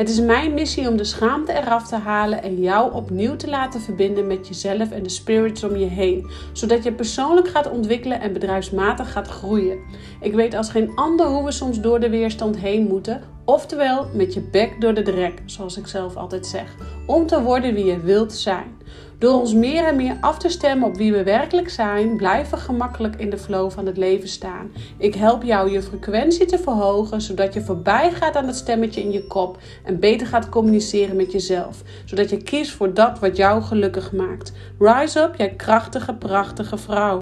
Het 0.00 0.08
is 0.08 0.20
mijn 0.20 0.54
missie 0.54 0.88
om 0.88 0.96
de 0.96 1.04
schaamte 1.04 1.52
eraf 1.52 1.88
te 1.88 1.96
halen 1.96 2.42
en 2.42 2.60
jou 2.60 2.94
opnieuw 2.94 3.36
te 3.36 3.48
laten 3.48 3.80
verbinden 3.80 4.26
met 4.26 4.48
jezelf 4.48 4.90
en 4.90 5.02
de 5.02 5.08
spirits 5.08 5.64
om 5.64 5.76
je 5.76 5.86
heen, 5.86 6.30
zodat 6.52 6.84
je 6.84 6.92
persoonlijk 6.92 7.48
gaat 7.48 7.70
ontwikkelen 7.70 8.20
en 8.20 8.32
bedrijfsmatig 8.32 9.12
gaat 9.12 9.28
groeien. 9.28 9.78
Ik 10.20 10.34
weet 10.34 10.54
als 10.54 10.70
geen 10.70 10.92
ander 10.94 11.26
hoe 11.26 11.44
we 11.44 11.52
soms 11.52 11.80
door 11.80 12.00
de 12.00 12.10
weerstand 12.10 12.58
heen 12.58 12.86
moeten, 12.86 13.22
oftewel 13.52 14.06
met 14.12 14.34
je 14.34 14.40
bek 14.40 14.80
door 14.80 14.94
de 14.94 15.02
drek, 15.02 15.42
zoals 15.44 15.76
ik 15.76 15.86
zelf 15.86 16.16
altijd 16.16 16.46
zeg, 16.46 16.74
om 17.06 17.26
te 17.26 17.42
worden 17.42 17.74
wie 17.74 17.84
je 17.84 18.00
wilt 18.00 18.32
zijn. 18.32 18.78
Door 19.18 19.40
ons 19.40 19.54
meer 19.54 19.84
en 19.84 19.96
meer 19.96 20.16
af 20.20 20.38
te 20.38 20.48
stemmen 20.48 20.88
op 20.88 20.96
wie 20.96 21.12
we 21.12 21.22
werkelijk 21.22 21.70
zijn, 21.70 22.16
blijven 22.16 22.58
we 22.58 22.64
gemakkelijk 22.64 23.16
in 23.16 23.30
de 23.30 23.38
flow 23.38 23.70
van 23.70 23.86
het 23.86 23.96
leven 23.96 24.28
staan. 24.28 24.70
Ik 24.98 25.14
help 25.14 25.42
jou 25.42 25.70
je 25.70 25.82
frequentie 25.82 26.46
te 26.46 26.58
verhogen, 26.58 27.20
zodat 27.20 27.54
je 27.54 27.60
voorbij 27.60 28.12
gaat 28.12 28.36
aan 28.36 28.46
het 28.46 28.56
stemmetje 28.56 29.00
in 29.00 29.12
je 29.12 29.26
kop 29.26 29.58
en 29.84 30.00
beter 30.00 30.26
gaat 30.26 30.48
communiceren 30.48 31.16
met 31.16 31.32
jezelf, 31.32 31.82
zodat 32.04 32.30
je 32.30 32.42
kiest 32.42 32.72
voor 32.72 32.94
dat 32.94 33.18
wat 33.18 33.36
jou 33.36 33.62
gelukkig 33.62 34.12
maakt. 34.12 34.52
Rise 34.78 35.20
up, 35.20 35.34
jij 35.36 35.54
krachtige, 35.54 36.14
prachtige 36.14 36.78
vrouw. 36.78 37.20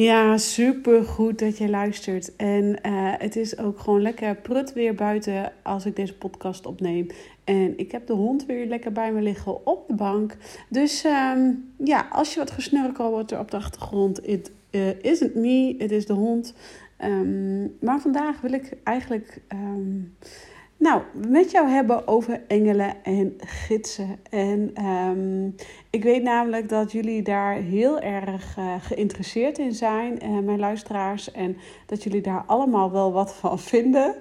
Ja, 0.00 0.36
super 0.36 1.04
goed 1.04 1.38
dat 1.38 1.58
je 1.58 1.68
luistert. 1.68 2.36
En 2.36 2.64
uh, 2.64 3.12
het 3.18 3.36
is 3.36 3.58
ook 3.58 3.78
gewoon 3.78 4.02
lekker 4.02 4.34
prut 4.34 4.72
weer 4.72 4.94
buiten 4.94 5.52
als 5.62 5.86
ik 5.86 5.96
deze 5.96 6.14
podcast 6.14 6.66
opneem. 6.66 7.06
En 7.44 7.78
ik 7.78 7.92
heb 7.92 8.06
de 8.06 8.12
hond 8.12 8.46
weer 8.46 8.66
lekker 8.66 8.92
bij 8.92 9.12
me 9.12 9.20
liggen 9.20 9.66
op 9.66 9.88
de 9.88 9.94
bank. 9.94 10.36
Dus 10.68 11.04
um, 11.04 11.72
ja, 11.76 12.08
als 12.12 12.32
je 12.34 12.38
wat 12.38 12.50
gesnurkel 12.50 13.10
wordt 13.10 13.30
er 13.30 13.38
op 13.38 13.50
de 13.50 13.56
achtergrond, 13.56 14.26
it 14.26 14.50
uh, 14.70 15.02
isn't 15.02 15.34
me, 15.34 15.74
het 15.78 15.90
is 15.90 16.06
de 16.06 16.12
hond. 16.12 16.54
Um, 17.04 17.76
maar 17.80 18.00
vandaag 18.00 18.40
wil 18.40 18.52
ik 18.52 18.76
eigenlijk 18.84 19.40
um, 19.52 20.14
nou, 20.80 21.02
met 21.28 21.50
jou 21.50 21.68
hebben 21.68 22.08
over 22.08 22.40
engelen 22.46 22.94
en 23.02 23.34
gidsen. 23.38 24.18
En 24.30 24.84
um, 24.84 25.54
ik 25.90 26.02
weet 26.02 26.22
namelijk 26.22 26.68
dat 26.68 26.92
jullie 26.92 27.22
daar 27.22 27.54
heel 27.54 28.00
erg 28.00 28.56
uh, 28.58 28.74
geïnteresseerd 28.80 29.58
in 29.58 29.72
zijn, 29.72 30.18
uh, 30.24 30.38
mijn 30.38 30.58
luisteraars. 30.58 31.32
En 31.32 31.56
dat 31.86 32.02
jullie 32.02 32.20
daar 32.20 32.42
allemaal 32.46 32.92
wel 32.92 33.12
wat 33.12 33.34
van 33.34 33.58
vinden. 33.72 34.14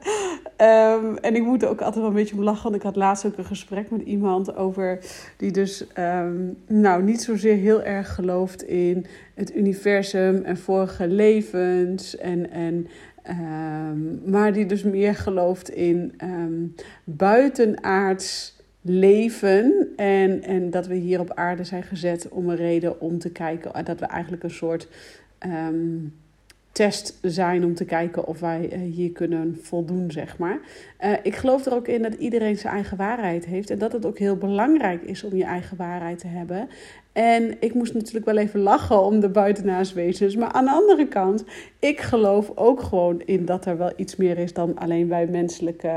Um, 0.57 1.17
en 1.17 1.35
ik 1.35 1.43
moet 1.43 1.63
er 1.63 1.69
ook 1.69 1.81
altijd 1.81 1.95
wel 1.99 2.07
een 2.07 2.13
beetje 2.13 2.35
om 2.35 2.43
lachen. 2.43 2.63
Want 2.63 2.75
ik 2.75 2.81
had 2.81 2.95
laatst 2.95 3.25
ook 3.25 3.37
een 3.37 3.45
gesprek 3.45 3.89
met 3.89 4.01
iemand 4.01 4.55
over 4.55 4.99
die 5.37 5.51
dus 5.51 5.85
um, 5.97 6.57
nou 6.67 7.03
niet 7.03 7.21
zozeer 7.21 7.55
heel 7.55 7.83
erg 7.83 8.15
gelooft 8.15 8.63
in 8.63 9.05
het 9.33 9.55
universum 9.55 10.43
en 10.43 10.57
vorige 10.57 11.07
levens. 11.07 12.17
En, 12.17 12.51
en 12.51 12.87
Um, 13.29 14.21
maar 14.25 14.53
die 14.53 14.65
dus 14.65 14.83
meer 14.83 15.15
gelooft 15.15 15.69
in 15.69 16.13
um, 16.23 16.75
buitenaards 17.03 18.57
leven. 18.81 19.87
En, 19.95 20.43
en 20.43 20.69
dat 20.69 20.87
we 20.87 20.95
hier 20.95 21.19
op 21.19 21.33
aarde 21.33 21.63
zijn 21.63 21.83
gezet 21.83 22.29
om 22.29 22.49
een 22.49 22.55
reden 22.55 23.01
om 23.01 23.19
te 23.19 23.31
kijken. 23.31 23.85
Dat 23.85 23.99
we 23.99 24.05
eigenlijk 24.05 24.43
een 24.43 24.51
soort 24.51 24.87
um, 25.45 26.13
test 26.71 27.17
zijn 27.21 27.65
om 27.65 27.73
te 27.73 27.85
kijken 27.85 28.27
of 28.27 28.39
wij 28.39 28.73
uh, 28.73 28.93
hier 28.93 29.11
kunnen 29.11 29.57
voldoen, 29.61 30.11
zeg 30.11 30.37
maar. 30.37 30.59
Uh, 31.03 31.13
ik 31.23 31.35
geloof 31.35 31.65
er 31.65 31.73
ook 31.73 31.87
in 31.87 32.01
dat 32.01 32.13
iedereen 32.13 32.57
zijn 32.57 32.73
eigen 32.73 32.97
waarheid 32.97 33.45
heeft. 33.45 33.69
En 33.69 33.77
dat 33.77 33.91
het 33.91 34.05
ook 34.05 34.17
heel 34.17 34.37
belangrijk 34.37 35.01
is 35.01 35.23
om 35.23 35.35
je 35.35 35.43
eigen 35.43 35.77
waarheid 35.77 36.19
te 36.19 36.27
hebben. 36.27 36.69
En 37.19 37.55
ik 37.59 37.73
moest 37.73 37.93
natuurlijk 37.93 38.25
wel 38.25 38.37
even 38.37 38.59
lachen 38.59 39.03
om 39.03 39.19
de 39.19 39.29
buitenaarswezens. 39.29 40.35
Maar 40.35 40.51
aan 40.51 40.65
de 40.65 40.71
andere 40.71 41.07
kant, 41.07 41.43
ik 41.79 42.01
geloof 42.01 42.51
ook 42.55 42.81
gewoon 42.81 43.21
in 43.25 43.45
dat 43.45 43.65
er 43.65 43.77
wel 43.77 43.91
iets 43.95 44.15
meer 44.15 44.37
is 44.37 44.53
dan 44.53 44.77
alleen 44.77 45.07
bij 45.07 45.27
menselijke, 45.27 45.91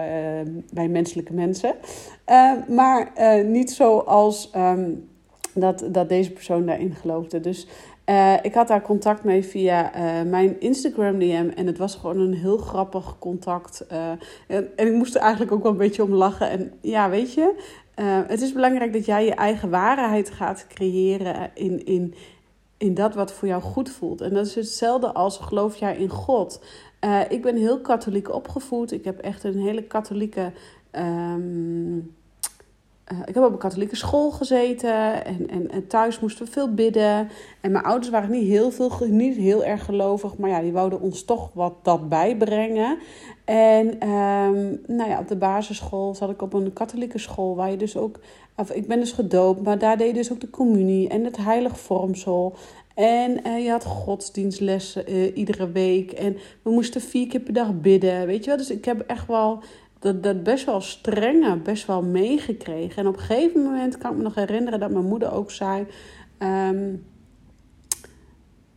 uh, 0.74 0.88
menselijke 0.88 1.32
mensen. 1.32 1.74
Uh, 2.30 2.52
maar 2.68 3.12
uh, 3.18 3.44
niet 3.44 3.70
zoals 3.70 4.50
um, 4.56 5.08
dat, 5.54 5.84
dat 5.90 6.08
deze 6.08 6.30
persoon 6.30 6.66
daarin 6.66 6.94
geloofde. 6.94 7.40
Dus 7.40 7.66
ik 8.42 8.54
had 8.54 8.68
daar 8.68 8.82
contact 8.82 9.24
mee 9.24 9.44
via 9.44 9.90
mijn 10.26 10.60
Instagram 10.60 11.18
DM. 11.18 11.50
En 11.56 11.66
het 11.66 11.78
was 11.78 11.94
gewoon 11.94 12.18
een 12.18 12.34
heel 12.34 12.56
grappig 12.56 13.16
contact. 13.18 13.86
en, 14.48 14.68
en 14.76 14.86
ik 14.86 14.92
moest 14.92 15.14
er 15.14 15.20
eigenlijk 15.20 15.52
ook 15.52 15.62
wel 15.62 15.72
een 15.72 15.78
beetje 15.78 16.02
om 16.02 16.12
lachen. 16.12 16.50
En 16.50 16.72
ja, 16.80 17.10
weet 17.10 17.34
je, 17.34 17.54
uh, 17.96 18.20
het 18.26 18.40
is 18.40 18.52
belangrijk 18.52 18.92
dat 18.92 19.04
jij 19.04 19.24
je 19.24 19.34
eigen 19.34 19.70
waarheid 19.70 20.30
gaat 20.30 20.66
creëren 20.68 21.50
in, 21.54 21.84
in, 21.84 22.14
in 22.76 22.94
dat 22.94 23.14
wat 23.14 23.32
voor 23.32 23.48
jou 23.48 23.62
goed 23.62 23.90
voelt. 23.90 24.20
En 24.20 24.34
dat 24.34 24.46
is 24.46 24.54
hetzelfde 24.54 25.12
als 25.12 25.38
geloof 25.38 25.76
jij 25.76 25.96
in 25.96 26.08
God. 26.08 26.64
Uh, 27.04 27.20
ik 27.28 27.42
ben 27.42 27.56
heel 27.56 27.80
katholiek 27.80 28.34
opgevoed. 28.34 28.92
Ik 28.92 29.04
heb 29.04 29.18
echt 29.18 29.44
een 29.44 29.58
hele 29.58 29.82
katholieke. 29.82 30.52
Um, 30.92 32.14
uh, 33.12 33.18
ik 33.24 33.34
heb 33.34 33.44
op 33.44 33.52
een 33.52 33.58
katholieke 33.58 33.96
school 33.96 34.30
gezeten 34.30 35.24
en, 35.24 35.48
en, 35.48 35.70
en, 35.70 35.86
thuis 35.86 36.20
moesten 36.20 36.44
we 36.44 36.52
veel 36.52 36.74
bidden. 36.74 37.28
En 37.60 37.72
mijn 37.72 37.84
ouders 37.84 38.10
waren 38.10 38.30
niet 38.30 38.48
heel, 38.48 38.70
veel, 38.70 38.92
niet 39.08 39.36
heel 39.36 39.64
erg 39.64 39.84
gelovig, 39.84 40.36
maar 40.36 40.50
ja, 40.50 40.60
die 40.60 40.72
wouden 40.72 41.00
ons 41.00 41.24
toch 41.24 41.50
wat 41.54 41.74
dat 41.82 42.08
bijbrengen. 42.08 42.98
En 43.44 44.08
um, 44.08 44.80
nou 44.86 45.10
ja, 45.10 45.18
op 45.18 45.28
de 45.28 45.36
basisschool 45.36 46.14
zat 46.14 46.30
ik 46.30 46.42
op 46.42 46.52
een 46.52 46.72
katholieke 46.72 47.18
school 47.18 47.56
waar 47.56 47.70
je 47.70 47.76
dus 47.76 47.96
ook, 47.96 48.20
ik 48.72 48.86
ben 48.86 49.00
dus 49.00 49.12
gedoopt, 49.12 49.62
maar 49.62 49.78
daar 49.78 49.96
deed 49.96 50.06
je 50.06 50.14
dus 50.14 50.32
ook 50.32 50.40
de 50.40 50.50
communie 50.50 51.08
en 51.08 51.24
het 51.24 51.36
heilig 51.36 51.78
vormsel. 51.78 52.54
En 52.94 53.40
uh, 53.46 53.64
je 53.64 53.70
had 53.70 53.84
godsdienstlessen 53.84 55.12
uh, 55.12 55.36
iedere 55.36 55.70
week. 55.70 56.12
En 56.12 56.36
we 56.62 56.70
moesten 56.70 57.00
vier 57.00 57.26
keer 57.26 57.40
per 57.40 57.52
dag 57.52 57.80
bidden. 57.80 58.26
Weet 58.26 58.44
je 58.44 58.50
wel? 58.50 58.58
Dus 58.58 58.70
ik 58.70 58.84
heb 58.84 59.00
echt 59.00 59.26
wel 59.26 59.62
dat, 60.02 60.22
dat 60.22 60.42
best 60.42 60.64
wel 60.64 60.80
strenge, 60.80 61.56
best 61.56 61.86
wel 61.86 62.02
meegekregen. 62.02 63.02
En 63.02 63.08
op 63.08 63.14
een 63.14 63.20
gegeven 63.20 63.62
moment 63.62 63.98
kan 63.98 64.10
ik 64.10 64.16
me 64.16 64.22
nog 64.22 64.34
herinneren 64.34 64.80
dat 64.80 64.90
mijn 64.90 65.04
moeder 65.04 65.32
ook 65.32 65.50
zei: 65.50 65.86
um, 66.38 67.04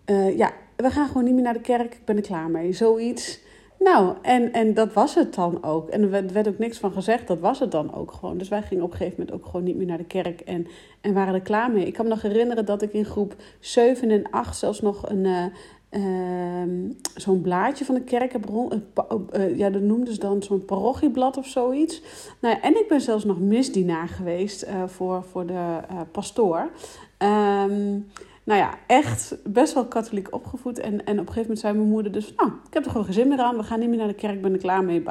uh, 0.05 0.37
Ja, 0.37 0.51
we 0.75 0.89
gaan 0.89 1.07
gewoon 1.07 1.23
niet 1.23 1.33
meer 1.33 1.43
naar 1.43 1.53
de 1.53 1.59
kerk. 1.59 1.93
Ik 1.93 2.05
ben 2.05 2.15
er 2.15 2.21
klaar 2.21 2.49
mee. 2.49 2.73
Zoiets. 2.73 3.43
Nou, 3.79 4.15
en, 4.21 4.53
en 4.53 4.73
dat 4.73 4.93
was 4.93 5.15
het 5.15 5.35
dan 5.35 5.63
ook. 5.63 5.89
En 5.89 6.01
er 6.01 6.31
werd, 6.33 6.47
ook 6.47 6.57
niks 6.57 6.77
van 6.77 6.91
gezegd, 6.91 7.27
dat 7.27 7.39
was 7.39 7.59
het 7.59 7.71
dan 7.71 7.93
ook 7.93 8.11
gewoon. 8.11 8.37
Dus 8.37 8.47
wij 8.47 8.61
gingen 8.61 8.83
op 8.83 8.91
een 8.91 8.97
gegeven 8.97 9.19
moment 9.19 9.37
ook 9.37 9.45
gewoon 9.45 9.63
niet 9.63 9.75
meer 9.75 9.85
naar 9.85 9.97
de 9.97 10.05
kerk 10.05 10.41
en, 10.41 10.67
en 11.01 11.13
waren 11.13 11.33
er 11.33 11.41
klaar 11.41 11.71
mee. 11.71 11.85
Ik 11.85 11.93
kan 11.93 12.05
me 12.05 12.11
nog 12.11 12.21
herinneren 12.21 12.65
dat 12.65 12.81
ik 12.81 12.93
in 12.93 13.05
groep 13.05 13.35
7 13.59 14.11
en 14.11 14.29
8 14.29 14.57
zelfs 14.57 14.81
nog 14.81 15.09
een, 15.09 15.51
uh, 15.97 16.91
zo'n 17.15 17.41
blaadje 17.41 17.85
van 17.85 17.95
de 17.95 18.01
kerk 18.01 18.35
rond. 18.45 18.73
Uh, 18.73 19.57
ja, 19.57 19.69
dat 19.69 19.81
noemden 19.81 20.13
ze 20.13 20.19
dan 20.19 20.43
zo'n 20.43 20.65
parochieblad 20.65 21.37
of 21.37 21.47
zoiets. 21.47 22.01
Nou 22.41 22.57
en 22.61 22.79
ik 22.79 22.85
ben 22.87 23.01
zelfs 23.01 23.23
nog 23.23 23.39
misdienaar 23.39 24.07
geweest 24.07 24.67
voor, 24.85 25.23
voor 25.23 25.45
de 25.45 25.79
pastoor. 26.11 26.69
Um, 27.17 28.07
nou 28.45 28.59
ja, 28.59 28.73
echt 28.87 29.37
best 29.43 29.73
wel 29.73 29.85
katholiek 29.85 30.33
opgevoed. 30.33 30.79
En, 30.79 30.91
en 30.91 31.19
op 31.19 31.27
een 31.27 31.33
gegeven 31.33 31.41
moment 31.41 31.59
zei 31.59 31.73
mijn 31.73 31.89
moeder 31.89 32.11
dus... 32.11 32.33
Nou, 32.35 32.49
ik 32.67 32.73
heb 32.73 32.85
er 32.85 32.91
gewoon 32.91 33.05
geen 33.05 33.13
zin 33.13 33.27
meer 33.27 33.39
aan. 33.39 33.57
We 33.57 33.63
gaan 33.63 33.79
niet 33.79 33.89
meer 33.89 33.97
naar 33.97 34.07
de 34.07 34.13
kerk, 34.13 34.41
ben 34.41 34.53
er 34.53 34.59
klaar 34.59 34.83
mee. 34.83 35.03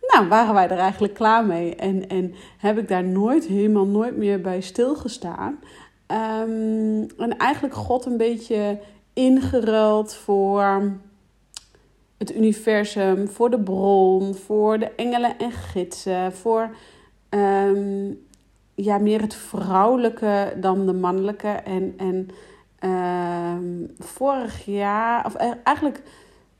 Nou, 0.00 0.28
waren 0.28 0.54
wij 0.54 0.68
er 0.68 0.78
eigenlijk 0.78 1.14
klaar 1.14 1.46
mee. 1.46 1.74
En, 1.76 2.08
en 2.08 2.34
heb 2.58 2.78
ik 2.78 2.88
daar 2.88 3.04
nooit, 3.04 3.46
helemaal 3.46 3.86
nooit 3.86 4.16
meer 4.16 4.40
bij 4.40 4.60
stilgestaan. 4.60 5.58
Um, 6.06 7.06
en 7.18 7.36
eigenlijk 7.36 7.74
God 7.74 8.04
een 8.04 8.16
beetje 8.16 8.78
ingeruild 9.12 10.14
voor 10.14 10.82
het 12.18 12.34
universum, 12.34 13.28
voor 13.28 13.50
de 13.50 13.60
bron, 13.60 14.34
voor 14.34 14.78
de 14.78 14.90
engelen 14.90 15.38
en 15.38 15.52
gidsen, 15.52 16.32
voor 16.32 16.70
um, 17.30 18.26
ja, 18.74 18.98
meer 18.98 19.20
het 19.20 19.34
vrouwelijke 19.34 20.56
dan 20.60 20.86
de 20.86 20.92
mannelijke. 20.92 21.48
En, 21.48 21.94
en 21.96 22.28
um, 22.90 23.90
vorig 23.98 24.64
jaar, 24.64 25.26
of 25.26 25.34
eigenlijk, 25.64 26.02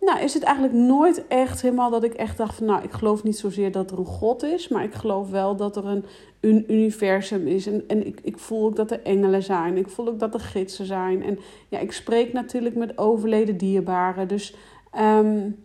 nou 0.05 0.21
is 0.21 0.35
het 0.35 0.43
eigenlijk 0.43 0.77
nooit 0.77 1.27
echt 1.27 1.63
helemaal 1.63 1.91
dat 1.91 2.05
ik 2.05 2.15
echt 2.15 2.37
dacht 2.37 2.55
van, 2.55 2.67
nou 2.67 2.83
ik 2.83 2.93
geloof 2.93 3.23
niet 3.23 3.39
zozeer 3.39 3.73
dat 3.73 3.91
er 3.91 3.99
een 3.99 4.05
God 4.05 4.43
is, 4.43 4.69
maar 4.69 4.85
ik 4.85 4.95
geloof 4.95 5.31
wel 5.31 5.57
dat 5.57 5.77
er 5.77 5.87
een, 5.87 6.05
een 6.41 6.73
universum 6.73 7.47
is. 7.47 7.67
En, 7.67 7.85
en 7.87 8.07
ik, 8.07 8.21
ik 8.23 8.39
voel 8.39 8.65
ook 8.65 8.77
dat 8.77 8.91
er 8.91 9.03
engelen 9.03 9.43
zijn, 9.43 9.77
ik 9.77 9.89
voel 9.89 10.09
ook 10.09 10.19
dat 10.19 10.35
er 10.35 10.41
gidsen 10.41 10.87
zijn. 10.87 11.23
En 11.23 11.39
ja, 11.69 11.79
ik 11.79 11.93
spreek 11.93 12.33
natuurlijk 12.33 12.75
met 12.75 12.99
overleden 12.99 13.57
dierbaren, 13.57 14.29
dus 14.29 14.55
um, 14.99 15.65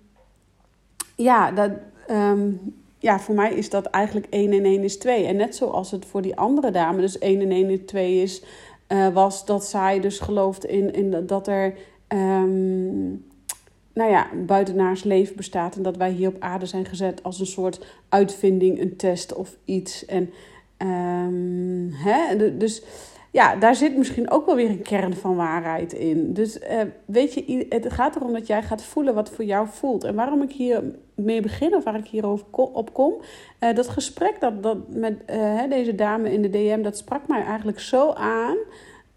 ja, 1.15 1.51
dat... 1.51 1.71
Um, 2.11 2.75
ja, 2.99 3.19
voor 3.19 3.35
mij 3.35 3.53
is 3.53 3.69
dat 3.69 3.85
eigenlijk 3.85 4.27
1 4.29 4.51
en 4.51 4.65
1 4.65 4.83
is 4.83 4.97
2. 4.97 5.25
En 5.25 5.35
net 5.35 5.55
zoals 5.55 5.91
het 5.91 6.05
voor 6.05 6.21
die 6.21 6.35
andere 6.35 6.71
dame 6.71 7.01
dus 7.01 7.17
1 7.17 7.41
en 7.41 7.51
1 7.51 7.69
is 7.69 7.79
2 7.85 8.21
is, 8.21 8.43
uh, 8.87 9.07
was 9.07 9.45
dat 9.45 9.65
zij 9.65 9.99
dus 9.99 10.19
gelooft 10.19 10.65
in, 10.65 10.93
in 10.93 11.25
dat 11.25 11.47
er 11.47 11.73
um, 12.07 13.25
nou 13.97 14.11
ja, 14.11 14.27
buitenaars 14.45 15.03
leven 15.03 15.35
bestaat 15.35 15.75
en 15.75 15.83
dat 15.83 15.97
wij 15.97 16.11
hier 16.11 16.27
op 16.27 16.39
aarde 16.39 16.65
zijn 16.65 16.85
gezet 16.85 17.23
als 17.23 17.39
een 17.39 17.45
soort 17.45 17.85
uitvinding, 18.09 18.81
een 18.81 18.95
test 18.95 19.33
of 19.33 19.55
iets. 19.65 20.05
En 20.05 20.29
um, 20.77 21.91
hè, 21.93 22.57
dus 22.57 22.83
ja, 23.31 23.55
daar 23.55 23.75
zit 23.75 23.97
misschien 23.97 24.31
ook 24.31 24.45
wel 24.45 24.55
weer 24.55 24.69
een 24.69 24.81
kern 24.81 25.15
van 25.15 25.35
waarheid 25.35 25.93
in. 25.93 26.33
Dus 26.33 26.59
uh, 26.59 26.81
weet 27.05 27.33
je, 27.33 27.65
het 27.69 27.93
gaat 27.93 28.15
erom 28.15 28.33
dat 28.33 28.47
jij 28.47 28.63
gaat 28.63 28.83
voelen 28.83 29.13
wat 29.13 29.29
voor 29.29 29.45
jou 29.45 29.67
voelt. 29.71 30.03
En 30.03 30.15
waarom 30.15 30.41
ik 30.41 30.51
hier 30.51 30.83
mee 31.15 31.41
begin, 31.41 31.75
of 31.75 31.83
waar 31.83 31.97
ik 31.97 32.07
hierover 32.07 32.45
op 32.51 32.93
kom, 32.93 33.13
uh, 33.59 33.75
dat 33.75 33.87
gesprek 33.87 34.39
dat, 34.39 34.63
dat 34.63 34.77
met 34.89 35.21
uh, 35.29 35.61
deze 35.69 35.95
dame 35.95 36.31
in 36.33 36.41
de 36.41 36.49
DM, 36.49 36.81
dat 36.81 36.97
sprak 36.97 37.27
mij 37.27 37.43
eigenlijk 37.43 37.79
zo 37.79 38.11
aan. 38.11 38.57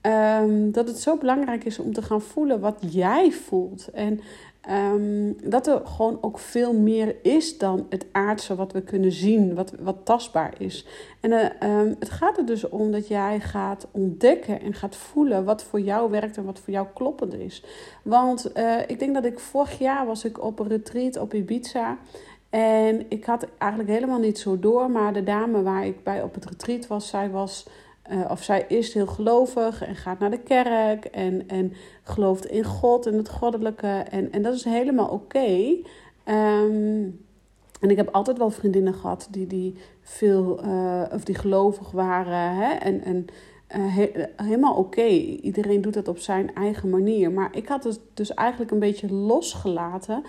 Um, 0.02 0.72
dat 0.72 0.88
het 0.88 0.98
zo 0.98 1.16
belangrijk 1.16 1.64
is 1.64 1.78
om 1.78 1.92
te 1.92 2.02
gaan 2.02 2.22
voelen 2.22 2.60
wat 2.60 2.76
jij 2.88 3.30
voelt. 3.30 3.90
En 3.92 4.20
Um, 4.70 5.36
dat 5.50 5.66
er 5.66 5.86
gewoon 5.86 6.18
ook 6.20 6.38
veel 6.38 6.72
meer 6.72 7.16
is 7.22 7.58
dan 7.58 7.86
het 7.88 8.06
aardse 8.12 8.54
wat 8.54 8.72
we 8.72 8.80
kunnen 8.80 9.12
zien, 9.12 9.54
wat, 9.54 9.72
wat 9.80 9.96
tastbaar 10.04 10.54
is. 10.58 10.86
En 11.20 11.30
uh, 11.30 11.78
um, 11.78 11.96
het 11.98 12.10
gaat 12.10 12.38
er 12.38 12.46
dus 12.46 12.68
om 12.68 12.92
dat 12.92 13.08
jij 13.08 13.40
gaat 13.40 13.86
ontdekken 13.90 14.60
en 14.60 14.74
gaat 14.74 14.96
voelen 14.96 15.44
wat 15.44 15.62
voor 15.62 15.80
jou 15.80 16.10
werkt 16.10 16.36
en 16.36 16.44
wat 16.44 16.58
voor 16.58 16.72
jou 16.72 16.86
kloppend 16.94 17.34
is. 17.34 17.64
Want 18.02 18.50
uh, 18.56 18.78
ik 18.86 18.98
denk 18.98 19.14
dat 19.14 19.24
ik 19.24 19.38
vorig 19.38 19.78
jaar 19.78 20.06
was 20.06 20.24
ik 20.24 20.42
op 20.42 20.58
een 20.58 20.68
retreat 20.68 21.16
op 21.16 21.34
Ibiza. 21.34 21.98
En 22.50 23.06
ik 23.08 23.24
had 23.24 23.46
eigenlijk 23.58 23.90
helemaal 23.92 24.18
niet 24.18 24.38
zo 24.38 24.58
door, 24.58 24.90
maar 24.90 25.12
de 25.12 25.22
dame 25.22 25.62
waar 25.62 25.86
ik 25.86 26.04
bij 26.04 26.22
op 26.22 26.34
het 26.34 26.44
retreat 26.44 26.86
was, 26.86 27.08
zij 27.08 27.30
was 27.30 27.66
uh, 28.12 28.30
of 28.30 28.42
zij 28.42 28.64
is 28.68 28.94
heel 28.94 29.06
gelovig 29.06 29.84
en 29.84 29.96
gaat 29.96 30.18
naar 30.18 30.30
de 30.30 30.42
kerk 30.42 31.04
en, 31.04 31.48
en 31.48 31.72
gelooft 32.02 32.46
in 32.46 32.64
God 32.64 33.06
en 33.06 33.14
het 33.14 33.28
goddelijke. 33.28 34.04
En, 34.10 34.32
en 34.32 34.42
dat 34.42 34.54
is 34.54 34.64
helemaal 34.64 35.08
oké. 35.08 35.76
Um, 36.24 37.20
en 37.80 37.90
ik 37.90 37.96
heb 37.96 38.08
altijd 38.08 38.38
wel 38.38 38.50
vriendinnen 38.50 38.94
gehad 38.94 39.28
die, 39.30 39.46
die 39.46 39.74
veel 40.00 40.64
uh, 40.64 41.02
of 41.12 41.24
die 41.24 41.34
gelovig 41.34 41.90
waren. 41.90 42.54
Hè? 42.54 42.72
En, 42.72 43.04
en 43.04 43.26
he, 43.66 44.10
helemaal 44.36 44.74
oké. 44.74 45.06
Iedereen 45.42 45.80
doet 45.80 45.94
het 45.94 46.08
op 46.08 46.18
zijn 46.18 46.54
eigen 46.54 46.90
manier. 46.90 47.32
Maar 47.32 47.56
ik 47.56 47.68
had 47.68 47.84
het 47.84 48.00
dus 48.14 48.34
eigenlijk 48.34 48.70
een 48.70 48.78
beetje 48.78 49.12
losgelaten 49.12 50.24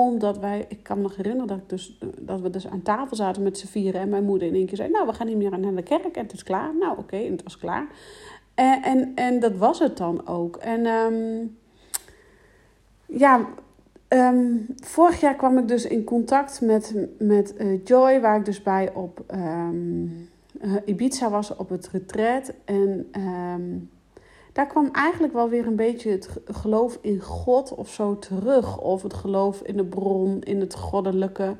omdat 0.00 0.38
wij, 0.38 0.64
ik 0.68 0.82
kan 0.82 1.00
me 1.00 1.08
herinneren 1.16 1.46
dat, 1.46 1.58
ik 1.58 1.68
dus, 1.68 1.98
dat 2.18 2.40
we 2.40 2.50
dus 2.50 2.68
aan 2.68 2.82
tafel 2.82 3.16
zaten 3.16 3.42
met 3.42 3.58
z'n 3.58 3.66
vieren. 3.66 4.00
En 4.00 4.08
mijn 4.08 4.24
moeder 4.24 4.48
in 4.48 4.54
één 4.54 4.66
keer 4.66 4.76
zei, 4.76 4.90
nou 4.90 5.06
we 5.06 5.12
gaan 5.12 5.26
niet 5.26 5.36
meer 5.36 5.58
naar 5.58 5.74
de 5.74 5.82
kerk 5.82 6.16
en 6.16 6.22
het 6.22 6.32
is 6.32 6.42
klaar. 6.42 6.76
Nou 6.78 6.98
oké, 6.98 7.16
en 7.16 7.32
het 7.32 7.42
was 7.42 7.58
klaar. 7.58 7.86
En, 8.54 8.82
en, 8.82 9.12
en 9.14 9.40
dat 9.40 9.56
was 9.56 9.78
het 9.78 9.96
dan 9.96 10.26
ook. 10.26 10.56
En 10.56 10.86
um, 10.86 11.56
ja, 13.06 13.48
um, 14.08 14.66
vorig 14.84 15.20
jaar 15.20 15.36
kwam 15.36 15.58
ik 15.58 15.68
dus 15.68 15.86
in 15.86 16.04
contact 16.04 16.60
met, 16.60 16.94
met 17.18 17.54
uh, 17.58 17.80
Joy, 17.84 18.20
waar 18.20 18.38
ik 18.38 18.44
dus 18.44 18.62
bij 18.62 18.94
op 18.94 19.24
um, 19.34 20.28
Ibiza 20.84 21.30
was 21.30 21.56
op 21.56 21.68
het 21.68 21.88
retreat. 21.88 22.52
En 22.64 23.08
daar 24.52 24.66
kwam 24.66 24.88
eigenlijk 24.92 25.32
wel 25.32 25.48
weer 25.48 25.66
een 25.66 25.76
beetje 25.76 26.10
het 26.10 26.28
geloof 26.44 26.98
in 27.00 27.20
God 27.20 27.74
of 27.74 27.88
zo 27.88 28.18
terug. 28.18 28.78
Of 28.78 29.02
het 29.02 29.14
geloof 29.14 29.60
in 29.60 29.76
de 29.76 29.84
bron, 29.84 30.40
in 30.40 30.60
het 30.60 30.74
goddelijke. 30.74 31.56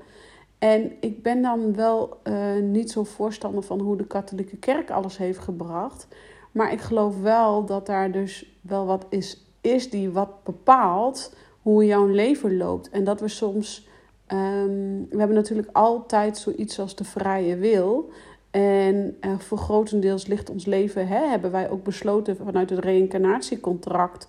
En 0.58 0.92
ik 1.00 1.22
ben 1.22 1.42
dan 1.42 1.74
wel 1.74 2.20
uh, 2.24 2.56
niet 2.62 2.90
zo 2.90 3.04
voorstander 3.04 3.62
van 3.62 3.80
hoe 3.80 3.96
de 3.96 4.06
katholieke 4.06 4.56
kerk 4.56 4.90
alles 4.90 5.16
heeft 5.16 5.38
gebracht. 5.38 6.06
Maar 6.52 6.72
ik 6.72 6.80
geloof 6.80 7.20
wel 7.20 7.64
dat 7.64 7.86
daar 7.86 8.12
dus 8.12 8.58
wel 8.60 8.86
wat 8.86 9.06
is, 9.08 9.46
is 9.60 9.90
die 9.90 10.10
wat 10.10 10.44
bepaalt 10.44 11.34
hoe 11.62 11.86
jouw 11.86 12.06
leven 12.06 12.56
loopt. 12.56 12.88
En 12.90 13.04
dat 13.04 13.20
we 13.20 13.28
soms. 13.28 13.88
Um, 14.28 15.06
we 15.10 15.18
hebben 15.18 15.36
natuurlijk 15.36 15.68
altijd 15.72 16.38
zoiets 16.38 16.78
als 16.78 16.96
de 16.96 17.04
vrije 17.04 17.56
wil. 17.56 18.10
En 18.52 19.16
uh, 19.20 19.38
voor 19.38 19.58
grotendeels 19.58 20.26
ligt 20.26 20.50
ons 20.50 20.66
leven, 20.66 21.08
hè, 21.08 21.26
hebben 21.26 21.50
wij 21.50 21.70
ook 21.70 21.82
besloten 21.82 22.36
vanuit 22.36 22.70
het 22.70 22.78
reïncarnatiecontract 22.78 24.26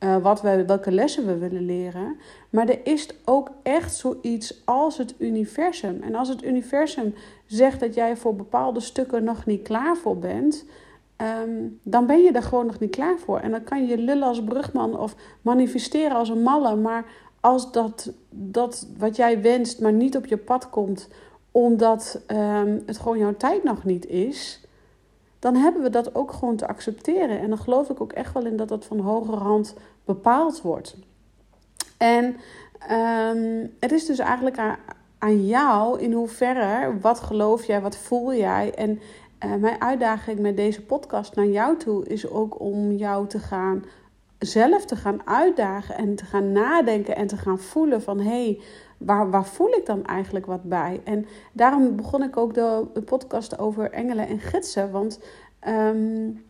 uh, 0.00 0.16
wat 0.16 0.42
wij, 0.42 0.66
welke 0.66 0.92
lessen 0.92 1.26
we 1.26 1.38
willen 1.38 1.64
leren. 1.64 2.16
Maar 2.50 2.68
er 2.68 2.86
is 2.86 3.08
ook 3.24 3.50
echt 3.62 3.94
zoiets 3.94 4.62
als 4.64 4.98
het 4.98 5.14
universum. 5.18 6.02
En 6.02 6.14
als 6.14 6.28
het 6.28 6.44
universum 6.44 7.14
zegt 7.46 7.80
dat 7.80 7.94
jij 7.94 8.16
voor 8.16 8.36
bepaalde 8.36 8.80
stukken 8.80 9.24
nog 9.24 9.46
niet 9.46 9.62
klaar 9.62 9.96
voor 9.96 10.18
bent, 10.18 10.64
um, 11.46 11.80
dan 11.82 12.06
ben 12.06 12.22
je 12.22 12.32
er 12.32 12.42
gewoon 12.42 12.66
nog 12.66 12.78
niet 12.78 12.90
klaar 12.90 13.18
voor. 13.18 13.38
En 13.38 13.50
dan 13.50 13.64
kan 13.64 13.86
je 13.86 13.98
lullen 13.98 14.28
als 14.28 14.44
brugman 14.44 14.98
of 14.98 15.14
manifesteren 15.42 16.16
als 16.16 16.28
een 16.28 16.42
malle. 16.42 16.76
Maar 16.76 17.04
als 17.40 17.72
dat, 17.72 18.12
dat 18.30 18.88
wat 18.98 19.16
jij 19.16 19.42
wenst, 19.42 19.80
maar 19.80 19.92
niet 19.92 20.16
op 20.16 20.26
je 20.26 20.36
pad 20.36 20.70
komt 20.70 21.08
omdat 21.56 22.20
um, 22.26 22.82
het 22.86 22.98
gewoon 22.98 23.18
jouw 23.18 23.36
tijd 23.36 23.64
nog 23.64 23.84
niet 23.84 24.06
is, 24.06 24.60
dan 25.38 25.54
hebben 25.54 25.82
we 25.82 25.90
dat 25.90 26.14
ook 26.14 26.32
gewoon 26.32 26.56
te 26.56 26.68
accepteren. 26.68 27.38
En 27.38 27.48
dan 27.48 27.58
geloof 27.58 27.90
ik 27.90 28.00
ook 28.00 28.12
echt 28.12 28.32
wel 28.32 28.46
in 28.46 28.56
dat 28.56 28.68
dat 28.68 28.84
van 28.84 29.00
hogere 29.00 29.36
hand 29.36 29.74
bepaald 30.04 30.62
wordt. 30.62 30.96
En 31.96 32.24
um, 32.90 33.74
het 33.80 33.92
is 33.92 34.06
dus 34.06 34.18
eigenlijk 34.18 34.58
aan, 35.18 35.46
jou 35.46 36.00
in 36.00 36.12
hoeverre, 36.12 36.98
wat 37.00 37.20
geloof 37.20 37.64
jij, 37.64 37.80
wat 37.80 37.96
voel 37.96 38.34
jij? 38.34 38.74
En 38.74 39.00
uh, 39.44 39.54
mijn 39.54 39.80
uitdaging 39.80 40.38
met 40.38 40.56
deze 40.56 40.82
podcast 40.82 41.34
naar 41.34 41.46
jou 41.46 41.76
toe 41.76 42.06
is 42.06 42.28
ook 42.28 42.60
om 42.60 42.92
jou 42.92 43.26
te 43.26 43.38
gaan 43.38 43.84
zelf 44.38 44.84
te 44.84 44.96
gaan 44.96 45.26
uitdagen 45.26 45.96
en 45.96 46.14
te 46.14 46.24
gaan 46.24 46.52
nadenken 46.52 47.16
en 47.16 47.26
te 47.26 47.36
gaan 47.36 47.58
voelen 47.58 48.02
van 48.02 48.18
hé, 48.18 48.44
hey, 48.44 48.60
waar, 48.98 49.30
waar 49.30 49.46
voel 49.46 49.70
ik 49.70 49.86
dan 49.86 50.04
eigenlijk 50.04 50.46
wat 50.46 50.62
bij? 50.62 51.00
En 51.04 51.26
daarom 51.52 51.96
begon 51.96 52.22
ik 52.22 52.36
ook 52.36 52.54
de, 52.54 52.86
podcast 53.04 53.58
over 53.58 53.90
engelen 53.90 54.28
en 54.28 54.40
gidsen. 54.40 54.90
Want 54.90 55.20
um, 55.68 56.44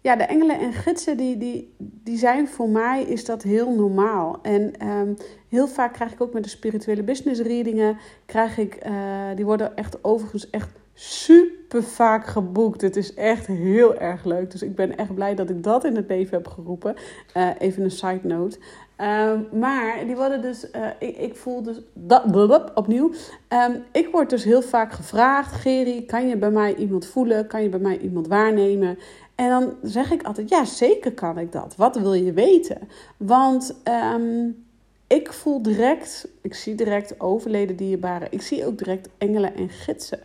ja, 0.00 0.16
de 0.16 0.24
engelen 0.24 0.58
en 0.58 0.72
gidsen, 0.72 1.16
die, 1.16 1.36
die, 1.36 1.74
die 1.78 2.18
zijn 2.18 2.48
voor 2.48 2.68
mij, 2.68 3.02
is 3.02 3.24
dat 3.24 3.42
heel 3.42 3.74
normaal. 3.74 4.38
En 4.42 4.88
um, 4.88 5.16
heel 5.48 5.68
vaak 5.68 5.92
krijg 5.92 6.12
ik 6.12 6.20
ook 6.20 6.32
met 6.32 6.42
de 6.42 6.48
spirituele 6.48 7.02
business 7.02 7.40
readingen, 7.40 7.98
krijg 8.26 8.58
ik, 8.58 8.86
uh, 8.86 8.92
die 9.34 9.44
worden 9.44 9.76
echt 9.76 10.04
overigens 10.04 10.50
echt 10.50 10.70
super 10.98 11.82
vaak 11.82 12.26
geboekt. 12.26 12.80
Het 12.80 12.96
is 12.96 13.14
echt 13.14 13.46
heel 13.46 13.96
erg 13.96 14.24
leuk. 14.24 14.50
Dus 14.50 14.62
ik 14.62 14.74
ben 14.74 14.96
echt 14.96 15.14
blij 15.14 15.34
dat 15.34 15.50
ik 15.50 15.62
dat 15.62 15.84
in 15.84 15.96
het 15.96 16.08
leven 16.08 16.36
heb 16.36 16.48
geroepen. 16.48 16.94
Uh, 17.36 17.50
even 17.58 17.82
een 17.82 17.90
side 17.90 18.20
note. 18.22 18.58
Um, 19.00 19.48
maar 19.52 20.06
die 20.06 20.16
worden 20.16 20.42
dus, 20.42 20.64
uh, 20.64 20.86
ik, 20.98 21.16
ik, 21.16 21.36
voel 21.36 21.62
dus, 21.62 21.80
dat, 21.94 22.74
opnieuw. 22.74 23.12
Um, 23.48 23.84
ik 23.92 24.08
word 24.12 24.30
dus 24.30 24.44
heel 24.44 24.62
vaak 24.62 24.92
gevraagd, 24.92 25.52
Geri, 25.52 26.04
kan 26.04 26.28
je 26.28 26.36
bij 26.36 26.50
mij 26.50 26.74
iemand 26.74 27.06
voelen? 27.06 27.46
Kan 27.46 27.62
je 27.62 27.68
bij 27.68 27.78
mij 27.78 27.98
iemand 27.98 28.26
waarnemen? 28.26 28.98
En 29.34 29.48
dan 29.48 29.74
zeg 29.82 30.10
ik 30.10 30.22
altijd, 30.22 30.48
ja, 30.48 30.64
zeker 30.64 31.12
kan 31.12 31.38
ik 31.38 31.52
dat. 31.52 31.76
Wat 31.76 31.96
wil 31.96 32.12
je 32.12 32.32
weten? 32.32 32.88
Want 33.16 33.74
um, 34.14 34.64
ik 35.06 35.32
voel 35.32 35.62
direct, 35.62 36.28
ik 36.42 36.54
zie 36.54 36.74
direct 36.74 37.20
overleden 37.20 37.76
dierbaren. 37.76 38.28
Ik 38.30 38.42
zie 38.42 38.66
ook 38.66 38.78
direct 38.78 39.08
engelen 39.18 39.54
en 39.54 39.68
gidsen. 39.68 40.20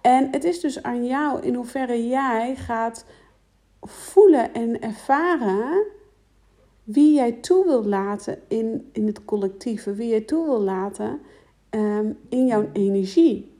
En 0.00 0.28
het 0.30 0.44
is 0.44 0.60
dus 0.60 0.82
aan 0.82 1.06
jou 1.06 1.42
in 1.42 1.54
hoeverre 1.54 2.08
jij 2.08 2.54
gaat 2.56 3.04
voelen 3.80 4.54
en 4.54 4.80
ervaren 4.80 5.86
wie 6.88 7.14
jij 7.14 7.32
toe 7.32 7.64
wil 7.64 7.84
laten 7.84 8.38
in, 8.48 8.88
in 8.92 9.06
het 9.06 9.24
collectieve, 9.24 9.94
wie 9.94 10.08
jij 10.08 10.20
toe 10.20 10.44
wil 10.46 10.60
laten 10.60 11.20
um, 11.70 12.18
in 12.28 12.46
jouw 12.46 12.68
energie. 12.72 13.52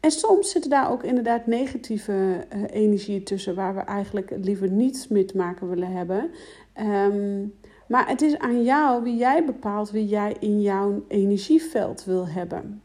En 0.00 0.10
soms 0.10 0.50
zitten 0.50 0.70
daar 0.70 0.90
ook 0.90 1.02
inderdaad 1.02 1.46
negatieve 1.46 2.12
uh, 2.12 2.62
energieën 2.70 3.24
tussen, 3.24 3.54
waar 3.54 3.74
we 3.74 3.80
eigenlijk 3.80 4.32
liever 4.42 4.70
niets 4.70 5.08
mee 5.08 5.24
te 5.24 5.36
maken 5.36 5.68
willen 5.68 5.92
hebben. 5.92 6.30
Um, 6.80 7.54
maar 7.88 8.08
het 8.08 8.22
is 8.22 8.38
aan 8.38 8.64
jou 8.64 9.02
wie 9.02 9.16
jij 9.16 9.44
bepaalt 9.44 9.90
wie 9.90 10.06
jij 10.06 10.36
in 10.40 10.62
jouw 10.62 11.04
energieveld 11.08 12.04
wil 12.04 12.28
hebben. 12.28 12.82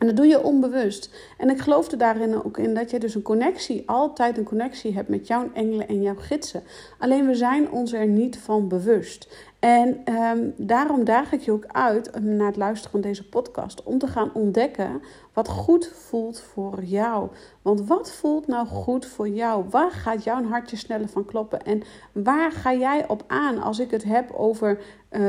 En 0.00 0.06
dat 0.06 0.16
doe 0.16 0.26
je 0.26 0.42
onbewust. 0.42 1.10
En 1.38 1.50
ik 1.50 1.58
geloof 1.58 1.90
er 1.90 1.98
daarin 1.98 2.44
ook 2.44 2.58
in 2.58 2.74
dat 2.74 2.90
je 2.90 2.98
dus 2.98 3.14
een 3.14 3.22
connectie, 3.22 3.82
altijd 3.86 4.38
een 4.38 4.44
connectie 4.44 4.94
hebt 4.94 5.08
met 5.08 5.26
jouw 5.26 5.50
engelen 5.54 5.88
en 5.88 6.02
jouw 6.02 6.16
gidsen. 6.16 6.62
Alleen 6.98 7.26
we 7.26 7.34
zijn 7.34 7.70
ons 7.70 7.92
er 7.92 8.06
niet 8.06 8.38
van 8.38 8.68
bewust. 8.68 9.28
En 9.58 10.14
um, 10.14 10.54
daarom 10.56 11.04
daag 11.04 11.32
ik 11.32 11.40
je 11.40 11.52
ook 11.52 11.64
uit 11.66 12.20
na 12.20 12.46
het 12.46 12.56
luisteren 12.56 12.90
van 12.90 13.00
deze 13.00 13.28
podcast 13.28 13.82
om 13.82 13.98
te 13.98 14.06
gaan 14.06 14.30
ontdekken 14.34 15.02
wat 15.32 15.48
goed 15.48 15.86
voelt 15.86 16.40
voor 16.40 16.84
jou. 16.84 17.28
Want 17.62 17.86
wat 17.86 18.12
voelt 18.12 18.46
nou 18.46 18.66
goed 18.66 19.06
voor 19.06 19.28
jou? 19.28 19.64
Waar 19.70 19.90
gaat 19.90 20.24
jouw 20.24 20.44
hartje 20.44 20.76
sneller 20.76 21.08
van 21.08 21.24
kloppen? 21.24 21.62
En 21.62 21.82
waar 22.12 22.52
ga 22.52 22.74
jij 22.74 23.08
op 23.08 23.24
aan 23.26 23.62
als 23.62 23.78
ik 23.78 23.90
het 23.90 24.04
heb 24.04 24.30
over 24.32 24.78
uh, 25.10 25.20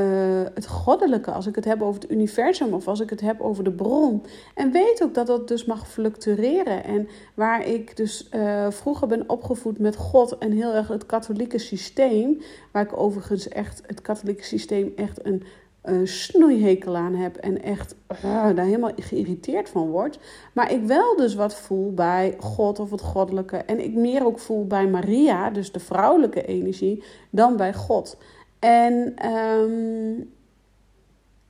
het 0.54 0.68
goddelijke, 0.68 1.32
als 1.32 1.48
ik 1.48 1.56
het 1.56 1.66
heb 1.66 1.82
over 1.82 2.02
het 2.02 2.12
universum 2.12 2.74
of 2.74 2.88
als 2.88 3.00
ik 3.00 3.10
het 3.10 3.22
heb 3.22 3.42
over 3.42 3.64
de 3.64 3.72
bron? 3.72 4.26
En 4.56 4.72
weet 4.72 5.04
ook 5.04 5.14
dat 5.14 5.28
dat 5.28 5.48
dus 5.48 5.66
mag 5.66 5.88
fluctueren. 5.88 6.84
En 6.84 7.08
waar 7.34 7.68
ik 7.68 7.98
dus 7.98 8.30
uh, 8.36 8.70
vroeger 8.70 9.08
ben 9.08 9.30
opgevoed 9.30 9.80
met 9.80 9.96
God 9.96 10.38
en 10.38 10.52
heel 10.52 10.74
erg 10.74 10.88
het 10.88 11.06
katholieke 11.06 11.58
systeem, 11.58 12.42
waar 12.72 12.84
ik 12.84 12.98
overigens 12.98 13.48
echt 13.48 13.82
het 13.86 14.02
katholieke 14.02 14.44
systeem 14.44 14.94
echt 14.96 15.26
een 15.26 15.44
een 15.82 16.08
snoeihekel 16.08 16.96
aan 16.96 17.16
heb 17.16 17.36
en 17.36 17.62
echt 17.64 17.96
uh, 18.12 18.56
daar 18.56 18.66
helemaal 18.66 18.92
geïrriteerd 18.96 19.70
van 19.70 19.90
word. 19.90 20.20
Maar 20.54 20.72
ik 20.72 20.84
wel 20.84 21.16
dus 21.16 21.36
wat 21.36 21.56
voel 21.56 21.94
bij 21.94 22.36
God 22.40 22.80
of 22.80 22.92
het 22.92 23.02
goddelijke. 23.02 23.58
En 23.58 23.84
ik 23.84 23.94
meer 23.94 24.26
ook 24.26 24.40
voel 24.40 24.68
bij 24.68 24.88
Maria, 24.88 25.50
dus 25.50 25.72
de 25.72 25.80
vrouwelijke 25.80 26.46
energie, 26.46 27.04
dan 27.30 27.58
bij 27.58 27.74
God. 27.74 28.18
En 28.62 29.26
um, 29.32 30.34